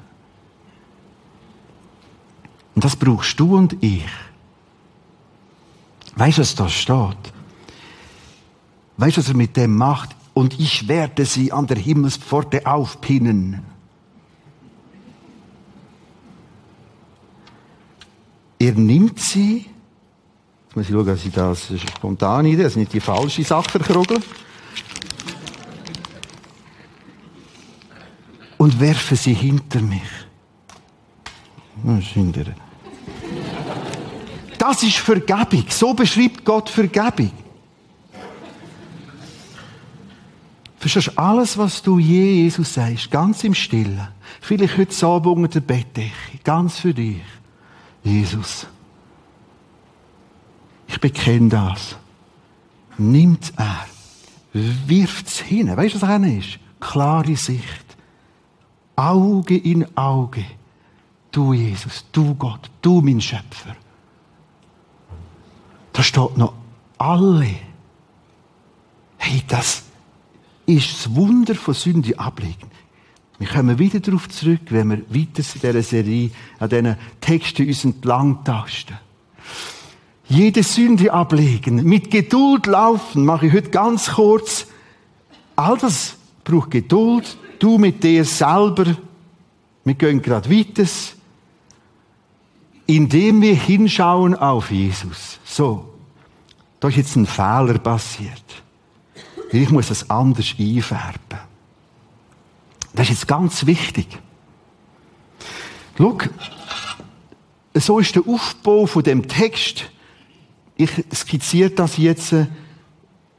Und 2.77 2.85
das 2.85 2.95
brauchst 2.95 3.41
du 3.41 3.57
und 3.57 3.83
ich. 3.83 4.05
Weißt 6.15 6.37
du, 6.37 6.43
was 6.43 6.55
da 6.55 6.69
steht? 6.69 7.17
Weißt 8.99 9.17
du, 9.17 9.21
was 9.23 9.29
er 9.29 9.35
mit 9.35 9.57
dem 9.57 9.75
macht? 9.75 10.15
Und 10.35 10.61
ich 10.61 10.87
werde 10.87 11.25
sie 11.25 11.51
an 11.53 11.67
der 11.67 11.79
Himmelspforte 11.79 12.67
aufpinnen. 12.67 13.62
Er 18.59 18.73
nimmt 18.73 19.21
sie, 19.21 19.67
jetzt 20.67 20.77
muss 20.77 20.87
ich 20.87 20.93
schauen, 20.93 21.07
dass 21.07 21.25
ich 21.25 21.33
das 21.33 21.81
spontan 21.97 22.45
idee, 22.45 22.62
das 22.62 22.73
ist 22.73 22.77
nicht 22.77 22.93
die 22.93 23.01
falsche 23.01 23.43
Sache 23.43 23.71
verkrogeln. 23.71 24.23
Und 28.59 28.81
werfe 28.81 29.17
sie 29.17 29.35
hinter 29.35 29.81
mich. 29.81 30.03
Das 31.83 32.01
ist 32.01 32.09
hinter. 32.09 32.66
Das 34.69 34.83
ist 34.83 34.97
Vergebung. 34.97 35.65
So 35.69 35.95
beschreibt 35.95 36.45
Gott 36.45 36.69
Vergebung. 36.69 37.31
Verstehst 40.77 41.07
du, 41.07 41.19
alles, 41.19 41.57
was 41.57 41.81
du 41.81 42.01
je 42.01 42.43
Jesus 42.43 42.75
sagst, 42.75 43.09
ganz 43.13 43.45
im 43.45 43.55
Stillen, 43.55 44.09
vielleicht 44.41 44.77
heute 44.77 45.07
Abend 45.07 45.37
unter 45.37 45.61
der 45.61 45.61
Bettdecke, 45.61 46.11
ganz 46.43 46.81
für 46.81 46.93
dich. 46.93 47.23
Jesus, 48.03 48.67
ich 50.89 50.99
bekenne 50.99 51.49
das. 51.49 51.97
Nimmt 52.99 53.53
er, 53.57 53.87
wirft 54.53 55.29
es 55.29 55.39
hin. 55.39 55.77
Weißt 55.77 55.95
du, 55.95 56.03
was 56.03 56.09
er 56.09 56.39
ist? 56.39 56.59
Klare 56.81 57.37
Sicht. 57.37 57.87
Auge 58.97 59.57
in 59.57 59.97
Auge. 59.97 60.45
Du, 61.31 61.53
Jesus, 61.53 62.05
du 62.11 62.35
Gott, 62.35 62.69
du 62.83 63.01
mein 63.01 63.21
Schöpfer. 63.21 63.77
Da 65.97 66.03
steht 66.03 66.37
noch 66.37 66.53
alle. 66.99 67.55
Hey, 69.17 69.43
das 69.49 69.85
ist 70.67 70.93
das 70.93 71.15
Wunder 71.15 71.55
von 71.55 71.73
Sünde 71.73 72.19
ablegen. 72.19 72.71
Wir 73.39 73.49
kommen 73.49 73.79
wieder 73.79 74.01
darauf 74.01 74.29
zurück, 74.29 74.61
wenn 74.69 74.91
wir 74.91 74.99
weiter 75.09 75.43
in 75.55 75.61
dieser 75.63 75.83
Serie 75.83 76.31
an 76.59 76.69
diesen 76.69 76.97
Texten 77.23 77.67
uns 77.67 77.85
entlang 77.87 78.45
tasten. 78.45 78.99
Jede 80.29 80.63
Sünde 80.65 81.11
ablegen, 81.15 81.83
mit 81.85 82.11
Geduld 82.11 82.67
laufen, 82.67 83.25
mache 83.25 83.47
ich 83.47 83.55
heute 83.55 83.71
ganz 83.71 84.11
kurz. 84.13 84.67
All 85.55 85.79
das 85.79 86.19
braucht 86.45 86.73
Geduld. 86.73 87.39
Du 87.59 87.79
mit 87.79 88.05
dir 88.05 88.27
selber. 88.27 88.85
Wir 89.83 89.95
gehen 89.95 90.21
gerade 90.21 90.51
weiter. 90.51 90.85
Indem 92.87 93.42
wir 93.42 93.55
hinschauen 93.55 94.35
auf 94.35 94.70
Jesus. 94.70 95.38
So. 95.44 95.92
Da 96.81 96.88
ist 96.88 96.96
jetzt 96.96 97.16
ein 97.16 97.27
Fehler 97.27 97.79
passiert. 97.79 98.62
Ich 99.51 99.70
muss 99.70 99.88
das 99.88 100.11
anders 100.11 100.55
einfärben. 100.59 101.40
Das 102.94 103.07
ist 103.07 103.11
jetzt 103.11 103.29
ganz 103.29 103.66
wichtig. 103.66 104.07
Schau, 105.96 106.18
so 107.75 107.99
ist 107.99 108.14
der 108.14 108.27
Aufbau 108.27 108.87
von 108.87 109.03
dem 109.03 109.27
Text. 109.29 109.90
Ich 110.77 110.90
skizziere 111.14 111.70
das 111.70 111.96
jetzt 111.96 112.35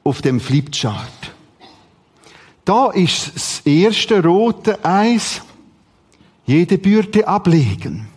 auf 0.03 0.21
dem 0.21 0.39
Flipchart. 0.39 1.33
Da 2.65 2.91
ist 2.91 3.35
das 3.35 3.59
erste 3.61 4.23
rote 4.23 4.83
Eis. 4.83 5.41
Jede 6.45 6.77
Bürde 6.77 7.27
ablegen. 7.27 8.07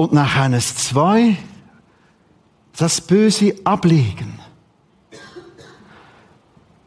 Und 0.00 0.14
nachher 0.14 0.48
das 0.48 0.74
zwei, 0.76 1.36
das 2.74 3.02
Böse 3.02 3.54
ablegen. 3.64 4.40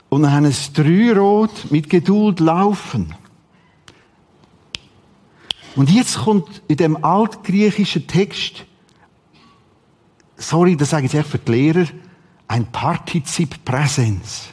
Und 0.09 0.23
dann 0.23 0.31
haben 0.31 0.45
es 0.45 0.73
drei 0.73 1.13
Rot 1.15 1.69
mit 1.69 1.91
Geduld 1.91 2.39
laufen. 2.39 3.13
Und 5.75 5.91
jetzt 5.91 6.17
kommt 6.17 6.63
in 6.67 6.77
dem 6.77 7.05
altgriechischen 7.05 8.07
Text, 8.07 8.65
sorry, 10.35 10.75
das 10.75 10.89
sage 10.89 11.05
ich 11.05 11.13
jetzt 11.13 11.29
für 11.29 11.37
die 11.37 11.51
Lehrer, 11.51 11.85
ein 12.47 12.65
Partizip 12.71 13.63
Präsens. 13.63 14.45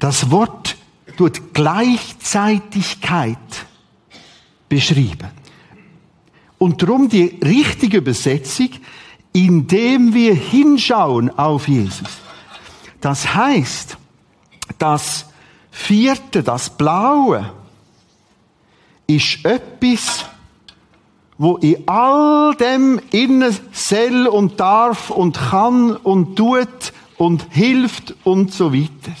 Das 0.00 0.30
Wort 0.30 0.78
tut 1.18 1.52
Gleichzeitigkeit 1.52 3.36
beschrieben. 4.70 5.43
Und 6.64 6.80
darum 6.80 7.10
die 7.10 7.38
richtige 7.44 7.98
Übersetzung, 7.98 8.70
indem 9.34 10.14
wir 10.14 10.34
hinschauen 10.34 11.28
auf 11.38 11.68
Jesus. 11.68 12.08
Das 13.02 13.34
heißt, 13.34 13.98
das 14.78 15.26
vierte, 15.70 16.42
das 16.42 16.70
blaue, 16.70 17.52
ist 19.06 19.44
etwas, 19.44 20.24
wo 21.36 21.58
in 21.58 21.86
all 21.86 22.54
dem 22.54 22.98
innen 23.10 23.54
soll 23.72 24.26
und 24.26 24.58
darf 24.58 25.10
und 25.10 25.36
kann 25.36 25.94
und 25.94 26.34
tut 26.34 26.94
und 27.18 27.44
hilft 27.50 28.14
und 28.24 28.54
so 28.54 28.72
weiter. 28.72 29.12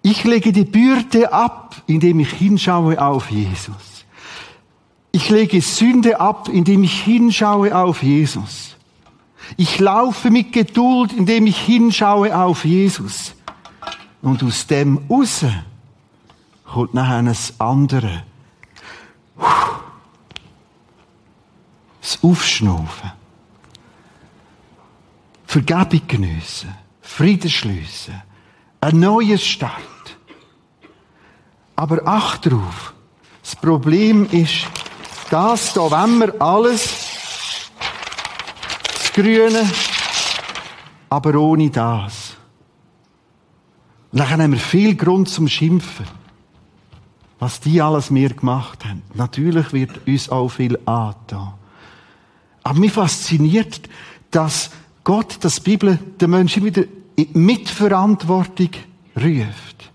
Ich 0.00 0.24
lege 0.24 0.50
die 0.50 0.64
Bürde 0.64 1.30
ab, 1.30 1.76
indem 1.86 2.20
ich 2.20 2.30
hinschaue 2.30 2.98
auf 2.98 3.30
Jesus. 3.30 3.89
Ich 5.12 5.28
lege 5.28 5.60
Sünde 5.60 6.20
ab, 6.20 6.48
indem 6.48 6.84
ich 6.84 7.02
hinschaue 7.02 7.76
auf 7.76 8.02
Jesus. 8.02 8.76
Ich 9.56 9.78
laufe 9.78 10.30
mit 10.30 10.52
Geduld, 10.52 11.12
indem 11.12 11.46
ich 11.46 11.58
hinschaue 11.58 12.36
auf 12.36 12.64
Jesus. 12.64 13.34
Und 14.22 14.42
aus 14.42 14.66
dem 14.66 14.98
raus 15.08 15.44
kommt 16.64 16.94
nachher 16.94 17.22
das 17.22 17.54
andere. 17.58 18.22
Das 22.00 22.22
Aufschnaufen. 22.22 23.12
Vergebung 25.46 26.02
geniessen. 26.06 26.74
Frieden 27.00 27.50
schliessen. 27.50 28.22
Ein 28.80 29.00
neues 29.00 29.44
Start. 29.44 29.74
Aber 31.74 32.06
acht 32.06 32.46
drauf. 32.46 32.94
Das 33.42 33.56
Problem 33.56 34.28
ist, 34.30 34.66
das 35.30 35.72
da, 35.72 35.90
wenn 35.90 36.18
wir 36.18 36.42
alles, 36.42 37.70
das 38.94 39.12
Grüne, 39.12 39.70
aber 41.08 41.34
ohne 41.36 41.70
das. 41.70 42.36
Und 44.12 44.18
dann 44.18 44.28
haben 44.28 44.52
wir 44.52 44.58
viel 44.58 44.96
Grund 44.96 45.28
zum 45.28 45.48
Schimpfen. 45.48 46.06
Was 47.38 47.60
die 47.60 47.80
alles 47.80 48.10
mir 48.10 48.28
gemacht 48.30 48.84
haben. 48.84 49.02
Natürlich 49.14 49.72
wird 49.72 50.06
uns 50.06 50.28
auch 50.28 50.48
viel 50.48 50.78
angetan. 50.84 51.54
Aber 52.62 52.78
mich 52.78 52.92
fasziniert, 52.92 53.88
dass 54.30 54.70
Gott, 55.04 55.38
das 55.40 55.60
Bibel, 55.60 55.98
den 56.20 56.30
Menschen 56.30 56.64
wieder 56.64 56.84
in 57.16 57.28
Mitverantwortung 57.32 58.70
ruft. 59.16 59.89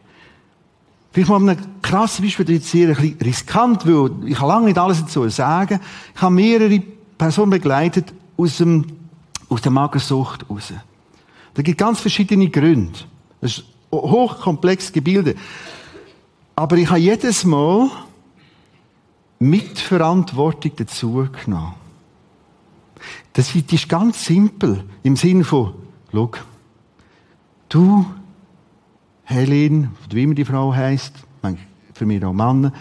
Vielleicht 1.16 1.30
mal 1.30 1.50
ein 1.50 1.82
krasses 1.82 2.20
Beispiel, 2.20 2.44
das 2.44 2.56
ist 2.56 2.72
sehr 2.72 2.90
ein 2.90 2.96
bisschen 2.96 3.18
riskant, 3.22 3.88
weil 3.88 4.28
ich 4.28 4.36
kann 4.36 4.50
lange 4.50 4.66
nicht 4.66 4.78
alles 4.78 5.00
dazu 5.00 5.30
sagen. 5.30 5.80
Ich 6.14 6.22
habe 6.22 6.36
mehrere 6.36 6.78
Personen 7.18 7.52
begleitet 7.52 8.14
aus, 8.36 8.58
dem, 8.58 8.86
aus 9.48 9.62
der 9.62 9.72
Magersucht 9.72 10.50
raus. 10.50 10.74
Da 11.54 11.62
gibt 11.62 11.78
ganz 11.78 12.02
verschiedene 12.02 12.50
Gründe. 12.50 13.00
Das 13.40 13.60
ist 13.60 13.64
hochkomplexes 13.94 14.92
Gebilde. 14.92 15.36
Aber 16.54 16.76
ich 16.76 16.90
habe 16.90 17.00
jedes 17.00 17.46
Mal 17.46 17.90
Mitverantwortung 19.40 20.74
dazu 20.76 21.30
genommen. 21.46 21.76
Das 23.32 23.56
ist 23.56 23.88
ganz 23.88 24.26
simpel. 24.26 24.84
Im 25.02 25.16
Sinne 25.16 25.46
von, 25.46 25.76
schau, 26.12 26.32
du, 27.70 28.06
Helen, 29.26 29.92
wie 30.10 30.24
immer 30.24 30.36
die 30.36 30.46
Frau 30.46 30.74
heißt, 30.74 31.14
für 31.94 32.06
mich 32.06 32.24
auch 32.24 32.34
Mann, 32.34 32.72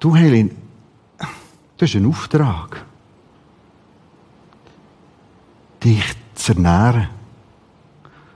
du, 0.00 0.16
Helen, 0.16 0.50
das 1.76 1.90
ist 1.90 1.96
ein 1.96 2.06
Auftrag, 2.06 2.84
dich 5.84 6.04
zu 6.34 6.52
ernähren. 6.52 7.08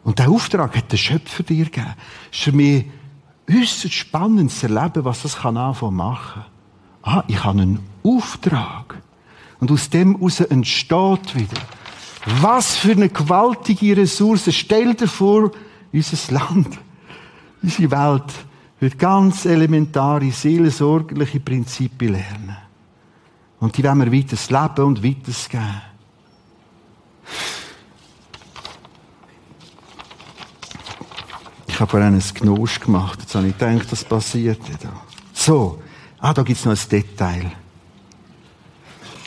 Und 0.04 0.18
der 0.18 0.30
Auftrag 0.30 0.76
hat 0.76 0.92
der 0.92 0.96
Schöpfer 0.96 1.42
dir 1.42 1.64
gegeben. 1.64 1.94
Es 2.30 2.38
ist 2.38 2.44
für 2.44 2.52
mich 2.52 2.86
äußerst 3.48 3.92
spannend 3.92 4.50
zu 4.50 4.66
erleben, 4.66 5.04
was 5.04 5.22
das 5.22 5.36
kann 5.38 5.56
anfangen 5.56 5.96
machen. 5.96 6.44
Ah, 7.02 7.24
ich 7.26 7.42
habe 7.42 7.60
einen 7.60 7.80
Auftrag. 8.02 9.00
Und 9.58 9.70
aus 9.70 9.90
dem 9.90 10.16
heraus 10.16 10.40
entsteht 10.40 11.34
wieder. 11.34 11.60
Was 12.40 12.76
für 12.76 12.92
eine 12.92 13.08
gewaltige 13.08 13.96
Ressource. 13.96 14.48
Stell 14.54 14.94
dir 14.94 15.08
vor, 15.08 15.52
unser 15.92 16.32
Land, 16.34 16.78
unsere 17.62 17.90
Welt 17.90 18.32
wird 18.80 18.98
ganz 18.98 19.44
elementare, 19.44 20.30
seelensorgliche 20.30 21.40
Prinzipien 21.40 22.12
lernen. 22.12 22.56
Und 23.58 23.76
die 23.76 23.82
werden 23.82 24.00
wir 24.00 24.12
weiter 24.12 24.36
leben 24.36 24.86
und 24.86 25.04
weitergeben. 25.04 25.82
Ich 31.66 31.78
habe 31.78 31.90
vorhin 31.90 32.14
ein 32.14 32.22
Gnosch 32.34 32.80
gemacht. 32.80 33.20
Jetzt 33.20 33.34
habe 33.34 33.48
ich 33.48 33.58
gedacht, 33.58 33.90
das 33.90 34.04
passiert 34.04 34.60
da. 34.82 34.92
So. 35.32 35.82
Ah, 36.18 36.34
da 36.34 36.42
gibt's 36.42 36.66
noch 36.66 36.72
ein 36.72 36.88
Detail. 36.90 37.52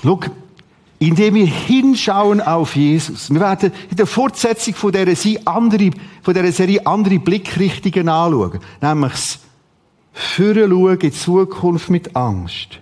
Schau, 0.03 0.19
indem 1.07 1.35
wir 1.35 1.45
hinschauen 1.45 2.39
auf 2.39 2.77
Jesus. 2.77 3.29
Wir 3.29 3.41
werden 3.41 3.73
in 3.89 3.97
der 3.97 4.07
Fortsetzung 4.07 4.73
von 4.73 4.93
dieser 4.93 5.15
Serie 5.17 5.41
andere, 5.43 5.89
von 6.21 6.33
dieser 6.33 6.51
Serie 6.53 6.87
andere 6.87 7.19
Blickrichtungen 7.19 8.07
anschauen. 8.07 8.59
Nämlich 8.81 9.11
das 9.11 9.39
Führen 10.13 10.97
in 11.01 11.11
Zukunft 11.11 11.89
mit 11.89 12.15
Angst. 12.15 12.79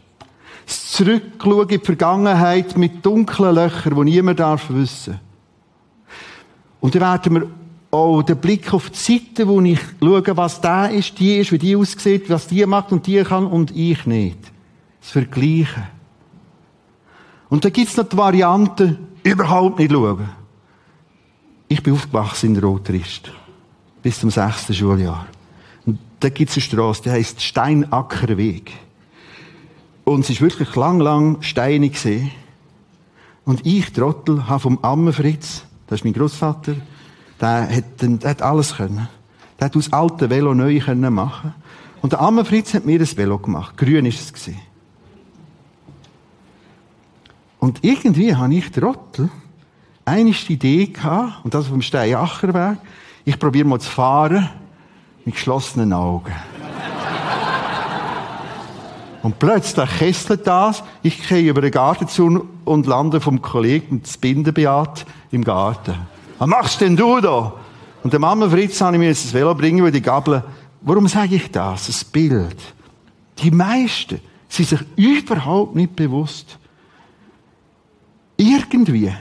Das 0.68 0.92
Zurückschauen 0.92 1.70
in 1.70 1.80
die 1.80 1.86
Vergangenheit 1.86 2.78
mit 2.78 3.04
dunklen 3.04 3.56
Löchern, 3.56 3.96
die 3.96 4.12
niemand 4.12 4.40
darf 4.40 4.70
wissen. 4.70 5.20
Und 6.80 6.94
dann 6.94 7.02
werden 7.02 7.34
wir 7.34 7.48
auch 7.90 8.22
den 8.22 8.38
Blick 8.38 8.72
auf 8.72 8.92
die 8.92 8.98
Seite, 8.98 9.48
wo 9.48 9.60
ich 9.62 9.80
schaue, 10.00 10.38
was 10.38 10.62
da 10.62 10.86
ist, 10.86 11.18
die 11.18 11.38
ist, 11.38 11.52
wie 11.52 11.58
die 11.58 11.76
aussieht, 11.76 12.30
was 12.30 12.46
die 12.46 12.64
macht 12.68 12.92
und 12.92 13.08
die 13.08 13.24
kann 13.24 13.48
und 13.48 13.76
ich 13.76 14.06
nicht. 14.06 14.38
Das 15.02 15.10
Vergleichen. 15.10 16.01
Und 17.52 17.66
da 17.66 17.70
gibt's 17.70 17.98
noch 17.98 18.08
die 18.08 18.16
Variante, 18.16 18.98
überhaupt 19.24 19.78
nicht 19.78 19.92
schauen. 19.92 20.30
Ich 21.68 21.84
bin 21.84 21.94
aufgewachsen 21.94 22.56
in 22.56 22.64
Rotrist. 22.64 23.30
Bis 24.02 24.22
zum 24.22 24.30
sechsten 24.30 24.74
Schuljahr. 24.74 25.28
Und 25.86 26.00
da 26.22 26.30
gibt's 26.30 26.56
eine 26.56 26.62
Straße, 26.62 27.04
die 27.04 27.12
heisst 27.12 27.42
Steinackerweg. 27.42 28.72
Und 30.06 30.22
es 30.22 30.30
ist 30.30 30.40
wirklich 30.40 30.74
lang, 30.78 31.02
lang 31.02 31.42
steinig 31.42 31.94
gesehen. 31.94 32.32
Und 33.44 33.66
ich, 33.66 33.92
Trottel, 33.92 34.48
habe 34.48 34.62
vom 34.62 34.80
Ammenfritz, 34.82 35.66
das 35.88 36.00
ist 36.00 36.06
mein 36.06 36.14
Großvater, 36.14 36.76
der 37.42 37.70
hat, 37.70 37.84
der 38.02 38.30
hat 38.30 38.42
alles 38.42 38.78
können. 38.78 39.10
Der 39.60 39.66
hat 39.66 39.76
aus 39.76 39.92
alten 39.92 40.30
Velo 40.30 40.54
neu 40.54 40.80
können 40.80 41.14
machen. 41.14 41.54
Und 42.02 42.14
der 42.14 42.22
Ammenfritz 42.22 42.74
hat 42.74 42.86
mir 42.86 43.02
ein 43.02 43.18
Velo 43.18 43.38
gemacht. 43.40 43.76
Grün 43.76 44.06
ist 44.06 44.22
es 44.22 44.32
gewesen. 44.32 44.71
Und 47.62 47.84
irgendwie 47.84 48.36
habe 48.36 48.56
ich 48.56 48.72
Trottel 48.72 49.30
eine 50.04 50.32
Idee 50.32 50.88
gehabt, 50.88 51.46
und 51.46 51.54
das 51.54 51.68
vom 51.68 51.84
Steinacherweg. 51.84 52.80
Ich 53.24 53.38
probiere 53.38 53.68
mal 53.68 53.80
zu 53.80 53.88
fahren 53.88 54.50
mit 55.26 55.36
geschlossenen 55.36 55.94
Augen. 55.94 56.32
und 59.22 59.38
plötzlich 59.38 59.90
kesselt 60.00 60.48
das. 60.48 60.84
Ich 61.04 61.30
gehe 61.30 61.52
über 61.52 61.62
den 61.62 61.70
Gartenzaun 61.70 62.50
und 62.66 62.88
lande 62.88 63.22
vom 63.22 63.44
Kollegen 63.44 64.02
das 64.02 64.18
Bindenbeat 64.18 65.06
im 65.30 65.44
Garten. 65.44 65.94
Was 66.40 66.48
machst 66.48 66.82
denn 66.82 66.96
du 66.96 67.22
da? 67.22 67.54
Und 68.02 68.12
der 68.12 68.20
Mama 68.20 68.50
Fritz 68.50 68.82
habe 68.82 68.96
ich 68.96 69.00
mir 69.00 69.10
jetzt 69.10 69.26
das 69.26 69.36
Velo 69.36 69.54
bringen, 69.54 69.84
weil 69.84 69.92
die 69.92 70.02
Gabel, 70.02 70.44
warum 70.82 71.08
sage 71.08 71.36
ich 71.36 71.52
das? 71.52 71.86
Das 71.86 72.04
Bild. 72.04 72.58
Die 73.38 73.52
meisten 73.52 74.20
sind 74.50 74.68
sich 74.68 74.80
überhaupt 74.96 75.76
nicht 75.76 75.96
bewusst, 75.96 76.58
irgendwie. 78.42 79.14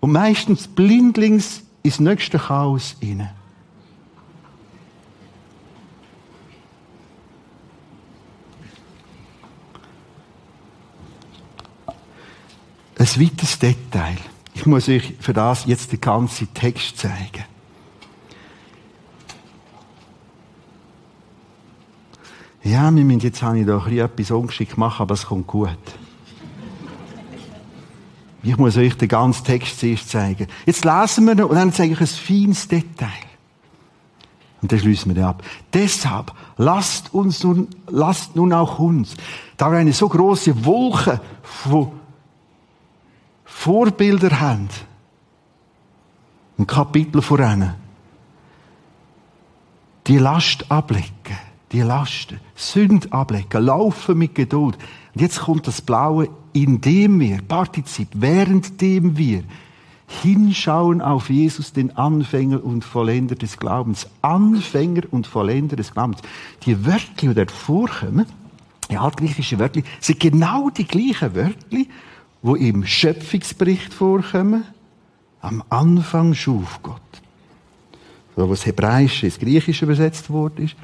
Und 0.00 0.12
meistens 0.12 0.68
blindlings 0.68 1.62
ins 1.82 1.98
nächste 1.98 2.38
Chaos 2.38 2.96
hinein. 3.00 3.30
Ein 12.98 13.06
weiteres 13.20 13.58
Detail. 13.58 14.16
Ich 14.54 14.64
muss 14.64 14.88
euch 14.88 15.14
für 15.20 15.32
das 15.32 15.66
jetzt 15.66 15.92
den 15.92 16.00
ganzen 16.00 16.52
Text 16.54 16.98
zeigen. 16.98 17.44
Ja, 22.64 22.92
wir 22.92 23.04
müssen 23.04 23.20
jetzt 23.20 23.42
habe 23.42 23.60
ich 23.60 23.66
da 23.66 23.86
etwas 23.86 24.30
ungeschickt 24.30 24.76
machen, 24.76 25.02
aber 25.02 25.14
es 25.14 25.26
kommt 25.26 25.46
gut. 25.46 25.78
Ich 28.46 28.56
muss 28.56 28.76
euch 28.76 28.96
den 28.96 29.08
ganzen 29.08 29.44
Text 29.44 29.80
zuerst 29.80 30.08
zeigen. 30.08 30.46
Jetzt 30.66 30.84
lesen 30.84 31.26
wir 31.26 31.50
und 31.50 31.56
dann 31.56 31.72
zeige 31.72 31.94
ich 31.94 32.00
ein 32.00 32.06
feines 32.06 32.68
Detail. 32.68 33.08
Und 34.62 34.70
dann 34.70 34.78
schließen 34.78 35.10
wir 35.10 35.14
den 35.16 35.24
ab. 35.24 35.42
Deshalb 35.72 36.32
lasst 36.56 37.12
uns 37.12 37.42
nun, 37.42 37.66
lasst 37.88 38.36
nun 38.36 38.52
auch 38.52 38.78
uns, 38.78 39.16
da 39.56 39.72
wir 39.72 39.78
eine 39.78 39.92
so 39.92 40.08
große 40.08 40.64
Wolke 40.64 41.20
von 41.42 41.90
Vorbilder 43.44 44.38
haben, 44.38 44.68
ein 46.56 46.68
Kapitel 46.68 47.22
voran, 47.22 47.74
die 50.06 50.18
Last 50.18 50.70
ablegen, 50.70 51.15
die 51.72 51.82
Lasten, 51.82 52.40
Sünd 52.54 53.12
ablegen, 53.12 53.62
laufen 53.62 54.18
mit 54.18 54.34
Geduld. 54.34 54.76
Und 55.14 55.20
jetzt 55.20 55.40
kommt 55.40 55.66
das 55.66 55.80
Blaue, 55.80 56.28
indem 56.52 57.20
wir, 57.20 57.42
Partizip, 57.42 58.08
währenddem 58.14 59.16
wir 59.16 59.42
hinschauen 60.06 61.00
auf 61.00 61.30
Jesus, 61.30 61.72
den 61.72 61.96
Anfänger 61.96 62.64
und 62.64 62.84
Vollender 62.84 63.34
des 63.34 63.58
Glaubens. 63.58 64.06
Anfänger 64.22 65.02
und 65.10 65.26
Vollender 65.26 65.76
des 65.76 65.92
Glaubens. 65.92 66.18
Die 66.64 66.86
Wörter, 66.86 67.12
die 67.20 67.34
dort 67.34 67.50
vorkommen, 67.50 68.26
die 68.90 68.96
altgriechischen 68.96 69.58
Wörter, 69.58 69.82
sind 70.00 70.20
genau 70.20 70.70
die 70.70 70.86
gleichen 70.86 71.34
Wörter, 71.34 71.84
wo 72.42 72.54
im 72.54 72.86
Schöpfungsbericht 72.86 73.92
vorkommen. 73.92 74.64
Am 75.40 75.62
Anfang 75.68 76.34
schuf 76.34 76.80
Gott. 76.82 77.00
So, 78.36 78.48
was 78.48 78.64
Hebräisch 78.66 79.24
ins 79.24 79.38
Griechische 79.38 79.86
übersetzt 79.86 80.30
worden 80.30 80.66
ist. 80.66 80.76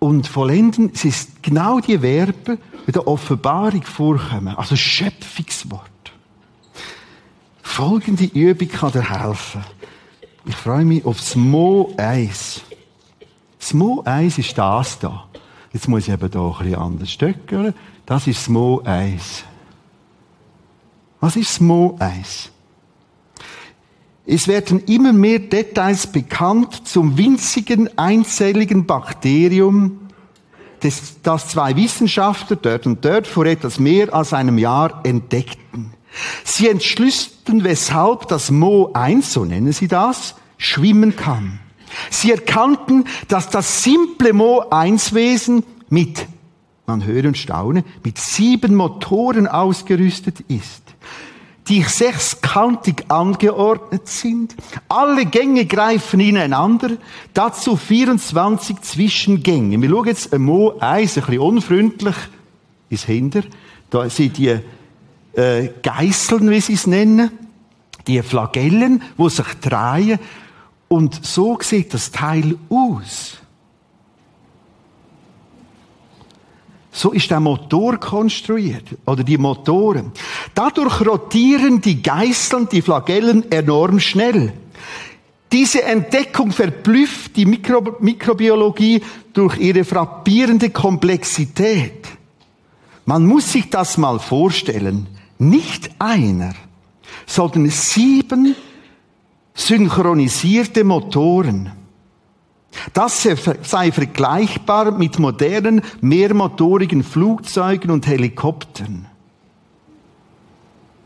Und 0.00 0.26
vollenden, 0.26 0.90
es 0.92 1.04
ist 1.04 1.42
genau 1.42 1.78
die 1.78 1.98
Verben, 1.98 2.58
die 2.86 2.92
der 2.92 3.06
Offenbarung 3.06 3.82
vorkommen. 3.82 4.56
Also 4.56 4.74
Schöpfungswort. 4.74 5.90
Folgende 7.62 8.24
Übung 8.24 8.68
kann 8.68 8.92
dir 8.92 9.08
helfen. 9.08 9.62
Ich 10.46 10.56
freue 10.56 10.84
mich 10.84 11.04
auf 11.04 11.18
das 11.18 11.36
Mo 11.36 11.92
1. 11.96 12.62
Das 13.58 13.74
Mo 13.74 14.02
1 14.04 14.38
ist 14.38 14.58
das 14.58 14.98
da. 14.98 15.26
Jetzt 15.72 15.86
muss 15.86 16.08
ich 16.08 16.12
eben 16.12 16.30
hier 16.30 16.40
ein 16.40 16.58
bisschen 16.58 16.74
anders 16.74 17.12
stöckern. 17.12 17.74
Das 18.06 18.26
ist 18.26 18.40
das 18.40 18.48
Mo 18.48 18.80
1. 18.84 19.44
Was 21.20 21.36
ist 21.36 21.50
das 21.50 21.60
Mo 21.60 21.96
1? 22.00 22.50
Es 24.32 24.46
werden 24.46 24.84
immer 24.84 25.12
mehr 25.12 25.40
Details 25.40 26.06
bekannt 26.06 26.86
zum 26.86 27.18
winzigen 27.18 27.98
einzelligen 27.98 28.86
Bakterium, 28.86 30.08
das, 30.78 31.16
das 31.24 31.48
zwei 31.48 31.74
Wissenschaftler 31.74 32.54
dort 32.54 32.86
und 32.86 33.04
dort 33.04 33.26
vor 33.26 33.44
etwas 33.46 33.80
mehr 33.80 34.14
als 34.14 34.32
einem 34.32 34.56
Jahr 34.56 35.00
entdeckten. 35.02 35.94
Sie 36.44 36.68
entschlüsselten, 36.68 37.64
weshalb 37.64 38.28
das 38.28 38.52
Mo 38.52 38.92
1, 38.92 39.32
so 39.32 39.44
nennen 39.44 39.72
sie 39.72 39.88
das, 39.88 40.36
schwimmen 40.58 41.16
kann. 41.16 41.58
Sie 42.08 42.30
erkannten, 42.30 43.06
dass 43.26 43.50
das 43.50 43.82
simple 43.82 44.32
Mo 44.32 44.64
1 44.70 45.12
Wesen 45.12 45.64
mit, 45.88 46.24
man 46.86 47.04
höre 47.04 47.24
und 47.24 47.36
staune, 47.36 47.82
mit 48.04 48.18
sieben 48.18 48.76
Motoren 48.76 49.48
ausgerüstet 49.48 50.38
ist, 50.46 50.89
die 51.68 51.82
sechskantig 51.82 53.04
angeordnet 53.08 54.08
sind. 54.08 54.56
Alle 54.88 55.26
Gänge 55.26 55.66
greifen 55.66 56.20
ineinander, 56.20 56.96
dazu 57.34 57.76
24 57.76 58.80
Zwischengänge. 58.80 59.80
Wir 59.80 59.90
schauen 59.90 60.06
jetzt 60.06 60.32
ein 60.32 60.42
Mo 60.42 60.78
1 60.78 61.18
ein 61.18 61.24
bisschen 61.24 61.38
unfreundlich 61.38 62.16
ins 62.88 63.04
Hinter. 63.04 63.42
Da 63.90 64.08
sind 64.08 64.38
die 64.38 64.58
äh, 65.34 65.68
Geißeln, 65.82 66.50
wie 66.50 66.60
sie 66.60 66.74
es 66.74 66.86
nennen, 66.86 67.30
die 68.06 68.22
Flagellen, 68.22 69.02
wo 69.16 69.28
sich 69.28 69.46
drehen. 69.60 70.18
Und 70.88 71.24
so 71.24 71.58
sieht 71.60 71.94
das 71.94 72.10
Teil 72.10 72.56
aus. 72.68 73.39
So 77.00 77.12
ist 77.12 77.30
der 77.30 77.40
Motor 77.40 77.96
konstruiert, 77.96 78.84
oder 79.06 79.24
die 79.24 79.38
Motoren. 79.38 80.12
Dadurch 80.54 81.00
rotieren 81.00 81.80
die 81.80 82.02
Geißeln, 82.02 82.68
die 82.70 82.82
Flagellen 82.82 83.50
enorm 83.50 84.00
schnell. 84.00 84.52
Diese 85.50 85.82
Entdeckung 85.82 86.52
verblüfft 86.52 87.34
die 87.36 87.46
Mikro 87.46 87.96
Mikrobiologie 88.00 89.00
durch 89.32 89.56
ihre 89.56 89.84
frappierende 89.84 90.68
Komplexität. 90.68 92.06
Man 93.06 93.24
muss 93.24 93.50
sich 93.52 93.70
das 93.70 93.96
mal 93.96 94.18
vorstellen 94.18 95.06
nicht 95.38 95.92
einer, 95.98 96.52
sondern 97.24 97.70
sieben 97.70 98.54
synchronisierte 99.54 100.84
Motoren. 100.84 101.79
Das 102.92 103.22
sei 103.62 103.92
vergleichbar 103.92 104.92
mit 104.92 105.18
modernen, 105.18 105.82
mehrmotorigen 106.00 107.02
Flugzeugen 107.02 107.90
und 107.90 108.06
Helikoptern. 108.06 109.06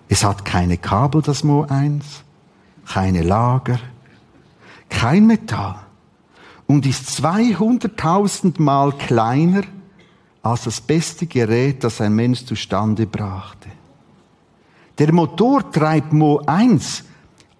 Es 0.08 0.24
hat 0.24 0.44
keine 0.44 0.76
Kabel, 0.76 1.22
das 1.22 1.42
Mo 1.42 1.66
1, 1.68 2.04
keine 2.86 3.22
Lager, 3.22 3.80
kein 4.88 5.26
Metall 5.26 5.76
und 6.66 6.86
ist 6.86 7.08
200.000 7.08 8.60
Mal 8.60 8.92
kleiner 8.92 9.62
als 10.42 10.64
das 10.64 10.80
beste 10.80 11.26
Gerät, 11.26 11.82
das 11.82 12.00
ein 12.00 12.14
Mensch 12.14 12.44
zustande 12.44 13.06
brachte. 13.06 13.68
Der 14.98 15.12
Motor 15.12 15.70
treibt 15.72 16.12
Mo 16.12 16.42
1 16.46 17.04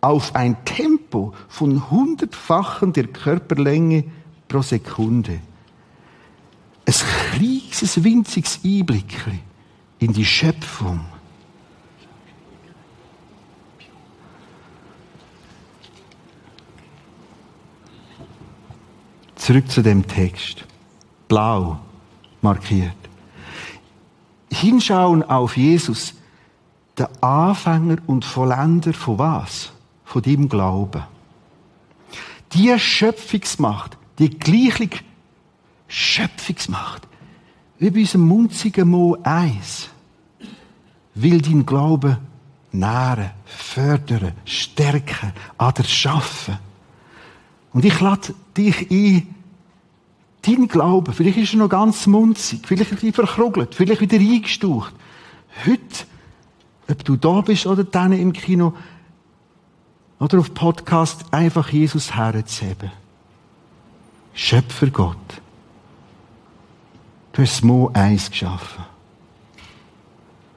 auf 0.04 0.34
ein 0.34 0.62
Tempo 0.66 1.32
von 1.48 1.90
hundertfachen 1.90 2.92
der 2.92 3.06
Körperlänge 3.06 4.04
pro 4.48 4.60
Sekunde. 4.60 5.40
Ein 6.84 6.94
kleines, 7.32 8.04
winziges 8.04 8.60
Einblick 8.62 9.16
in 10.00 10.12
die 10.12 10.26
Schöpfung. 10.26 11.00
Zurück 19.36 19.70
zu 19.70 19.82
dem 19.82 20.06
Text. 20.06 20.66
Blau 21.28 21.78
markiert. 22.42 22.92
Hinschauen 24.52 25.22
auf 25.22 25.56
Jesus 25.56 26.12
der 26.98 27.08
Anfänger 27.22 27.96
und 28.06 28.26
Vollender 28.26 28.92
von 28.92 29.18
was? 29.18 29.73
Von 30.04 30.22
deinem 30.22 30.48
Glauben. 30.48 31.02
Die 32.52 32.78
Schöpfungsmacht, 32.78 33.96
die 34.18 34.30
gleiche 34.30 34.90
Schöpfungsmacht, 35.88 37.08
wie 37.78 37.90
bei 37.90 38.00
unserem 38.00 38.28
munzigen 38.28 38.88
Mo 38.88 39.16
1, 39.22 39.88
will 41.14 41.40
dein 41.40 41.66
Glauben 41.66 42.18
nähren, 42.70 43.30
fördern, 43.44 44.32
stärken, 44.44 45.32
an 45.58 45.74
der 45.74 45.84
schaffen. 45.84 46.58
Und 47.72 47.84
ich 47.84 48.00
lade 48.00 48.34
dich 48.56 48.90
ein, 48.90 49.34
dein 50.42 50.68
Glauben, 50.68 51.12
vielleicht 51.12 51.38
ist 51.38 51.54
er 51.54 51.58
noch 51.58 51.68
ganz 51.68 52.06
munzig, 52.06 52.60
vielleicht 52.64 52.92
ein 52.92 52.96
bisschen 52.96 53.12
verkrugelt, 53.14 53.74
vielleicht 53.74 54.00
wieder 54.00 54.18
eingestaucht. 54.18 54.94
Heute 55.66 56.06
ob 56.90 57.04
du 57.04 57.16
da 57.16 57.40
bist 57.40 57.66
oder 57.66 57.84
dann 57.84 58.12
im 58.12 58.32
Kino 58.32 58.74
oder 60.24 60.38
auf 60.38 60.54
Podcast, 60.54 61.26
einfach 61.32 61.68
Jesus 61.68 62.16
herzuheben. 62.16 62.90
Schöpfer 64.32 64.86
Gott. 64.86 65.42
Du 67.32 67.42
hast 67.42 67.62
Mo 67.62 67.90
eins 67.92 68.30
geschaffen. 68.30 68.84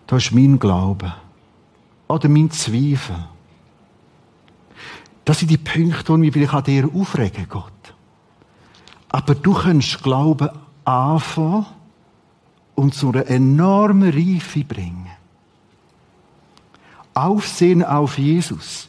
Du 0.07 0.15
hast 0.15 0.31
mein 0.31 0.57
Glauben. 0.57 1.11
Oder 2.07 2.29
mein 2.29 2.49
Zweifel. 2.49 3.17
Das 5.25 5.39
sind 5.39 5.51
die 5.51 5.57
Punkte, 5.57 6.17
die 6.17 6.39
mich 6.39 6.53
an 6.53 6.63
dir 6.63 6.89
aufregen, 6.93 7.47
Gott. 7.49 7.73
Aber 9.09 9.35
du 9.35 9.53
kannst 9.53 10.01
Glauben 10.01 10.49
anfangen 10.85 11.65
und 12.75 12.95
zu 12.95 13.09
einer 13.09 13.27
enormen 13.27 14.13
Reife 14.13 14.63
bringen. 14.63 15.09
Aufsehen 17.13 17.83
auf 17.83 18.17
Jesus. 18.17 18.87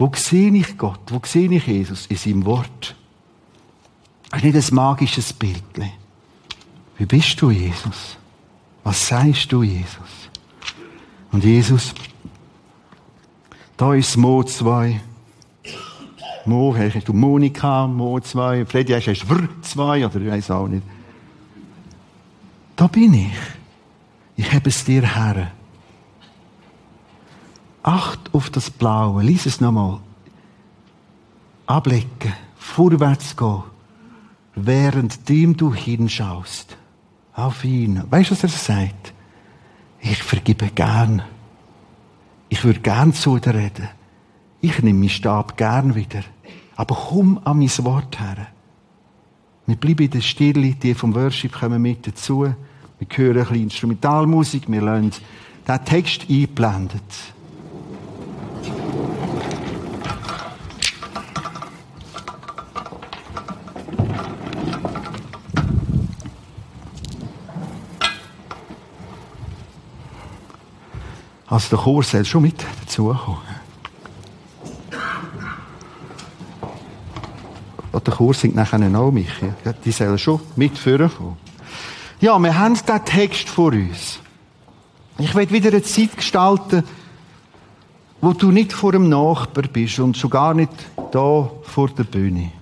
Wo 0.00 0.10
sehe 0.14 0.50
ich 0.52 0.78
Gott? 0.78 1.00
Wo 1.08 1.20
sehe 1.26 1.52
ich 1.52 1.66
Jesus? 1.66 2.06
In 2.06 2.16
seinem 2.16 2.46
Wort. 2.46 2.96
Das 4.30 4.42
ist 4.42 4.44
nicht 4.54 4.70
ein 4.70 4.74
magisches 4.74 5.30
Bild. 5.34 5.62
Wie 6.96 7.04
bist 7.04 7.40
du, 7.42 7.50
Jesus? 7.50 8.16
Was 8.82 9.08
sagst 9.08 9.52
du, 9.52 9.62
Jesus? 9.62 10.30
Und 11.30 11.44
Jesus, 11.44 11.92
da 13.76 13.92
ist 13.92 14.16
Mo 14.16 14.42
2. 14.42 15.02
Mo, 16.46 16.74
hast 16.74 17.06
du 17.06 17.12
Monika, 17.12 17.86
Mo 17.86 18.18
2. 18.20 18.64
Freddy, 18.64 18.94
hast 18.94 19.04
du 19.04 19.28
Wr 19.28 19.48
2 19.60 20.06
oder 20.06 20.16
ich 20.18 20.30
weiß 20.30 20.50
auch 20.52 20.66
nicht. 20.66 20.82
Da 22.74 22.86
bin 22.86 23.12
ich. 23.12 23.32
Ich 24.36 24.50
habe 24.50 24.70
es 24.70 24.82
dir 24.82 25.02
her. 25.02 25.52
Acht 27.82 28.34
auf 28.34 28.50
das 28.50 28.70
Blaue. 28.70 29.22
Lies 29.22 29.46
es 29.46 29.60
nochmal. 29.60 30.00
Ablecken. 31.66 32.32
vorwärts 32.56 33.36
gehen, 33.36 33.62
während 34.54 35.28
dem 35.28 35.56
du 35.56 35.74
hinschaust. 35.74 36.76
Auf 37.34 37.64
ihn. 37.64 38.02
Weißt 38.10 38.30
du, 38.30 38.34
was 38.34 38.42
er 38.42 38.48
sagt? 38.48 39.14
Ich 40.00 40.22
vergebe 40.22 40.68
gern. 40.74 41.22
Ich 42.48 42.64
würde 42.64 42.80
gern 42.80 43.12
zu 43.12 43.38
dir 43.38 43.54
reden. 43.54 43.88
Ich 44.60 44.82
nehme 44.82 44.98
meinen 44.98 45.08
Stab 45.08 45.56
gern 45.56 45.94
wieder. 45.94 46.22
Aber 46.76 46.94
komm 46.94 47.40
an 47.44 47.58
mein 47.58 47.84
Wort 47.84 48.18
her. 48.20 48.48
Wir 49.66 49.76
bleiben 49.76 50.04
in 50.04 50.10
der 50.10 50.20
Stille, 50.20 50.74
die 50.74 50.94
vom 50.94 51.14
Worship 51.14 51.52
kommen 51.52 51.80
mit 51.80 52.06
dazu. 52.06 52.42
Wir 52.98 53.08
hören 53.16 53.38
ein 53.38 53.44
bisschen 53.44 53.62
Instrumentalmusik, 53.62 54.70
wir 54.70 54.82
lassen 54.82 55.12
den 55.66 55.84
Text 55.84 56.22
eingeblendet. 56.28 57.02
Also 71.50 71.76
der 71.76 71.78
Chor 71.80 72.04
soll 72.04 72.24
schon 72.24 72.42
mit 72.42 72.64
dazukommen. 72.80 73.38
Und 77.90 78.06
der 78.06 78.14
Chor 78.14 78.34
singt 78.34 78.54
nachher 78.54 78.80
auch 78.98 79.10
mich. 79.10 79.28
Ja, 79.64 79.72
die 79.72 79.90
sollen 79.90 80.16
schon 80.16 80.40
mit 80.54 80.78
vorkommen. 80.78 81.36
Ja, 82.20 82.38
wir 82.38 82.56
haben 82.56 82.74
diesen 82.74 83.04
Text 83.04 83.48
vor 83.48 83.72
uns. 83.72 84.20
Ich 85.18 85.34
will 85.34 85.50
wieder 85.50 85.70
eine 85.70 85.82
Zeit 85.82 86.16
gestalten, 86.16 86.84
wo 88.20 88.32
du 88.32 88.52
nicht 88.52 88.72
vor 88.72 88.92
dem 88.92 89.08
Nachbar 89.08 89.64
bist 89.64 89.98
und 89.98 90.16
schon 90.16 90.30
gar 90.30 90.54
nicht 90.54 90.70
da 91.10 91.50
vor 91.62 91.88
der 91.88 92.04
Bühne. 92.04 92.52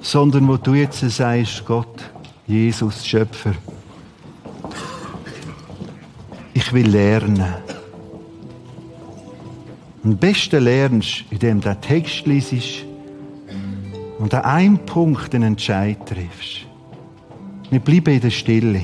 Sondern 0.00 0.48
wo 0.48 0.56
du 0.56 0.74
jetzt 0.74 1.00
sagst, 1.00 1.64
Gott, 1.64 2.10
Jesus, 2.46 3.06
Schöpfer, 3.06 3.54
ich 6.56 6.65
will 6.76 6.90
lernen. 6.90 7.54
Am 10.04 10.16
besten 10.18 10.62
lernst, 10.62 11.24
du, 11.30 11.34
indem 11.34 11.60
du 11.62 11.70
den 11.70 11.80
Text 11.80 12.26
liest 12.26 12.84
und 14.18 14.34
an 14.34 14.42
einem 14.42 14.78
Punkt 14.80 15.34
einen 15.34 15.54
Entscheid 15.54 15.98
triffst. 16.06 16.66
Wir 17.70 17.80
bleiben 17.80 18.14
in 18.14 18.20
der 18.20 18.30
Stille. 18.30 18.82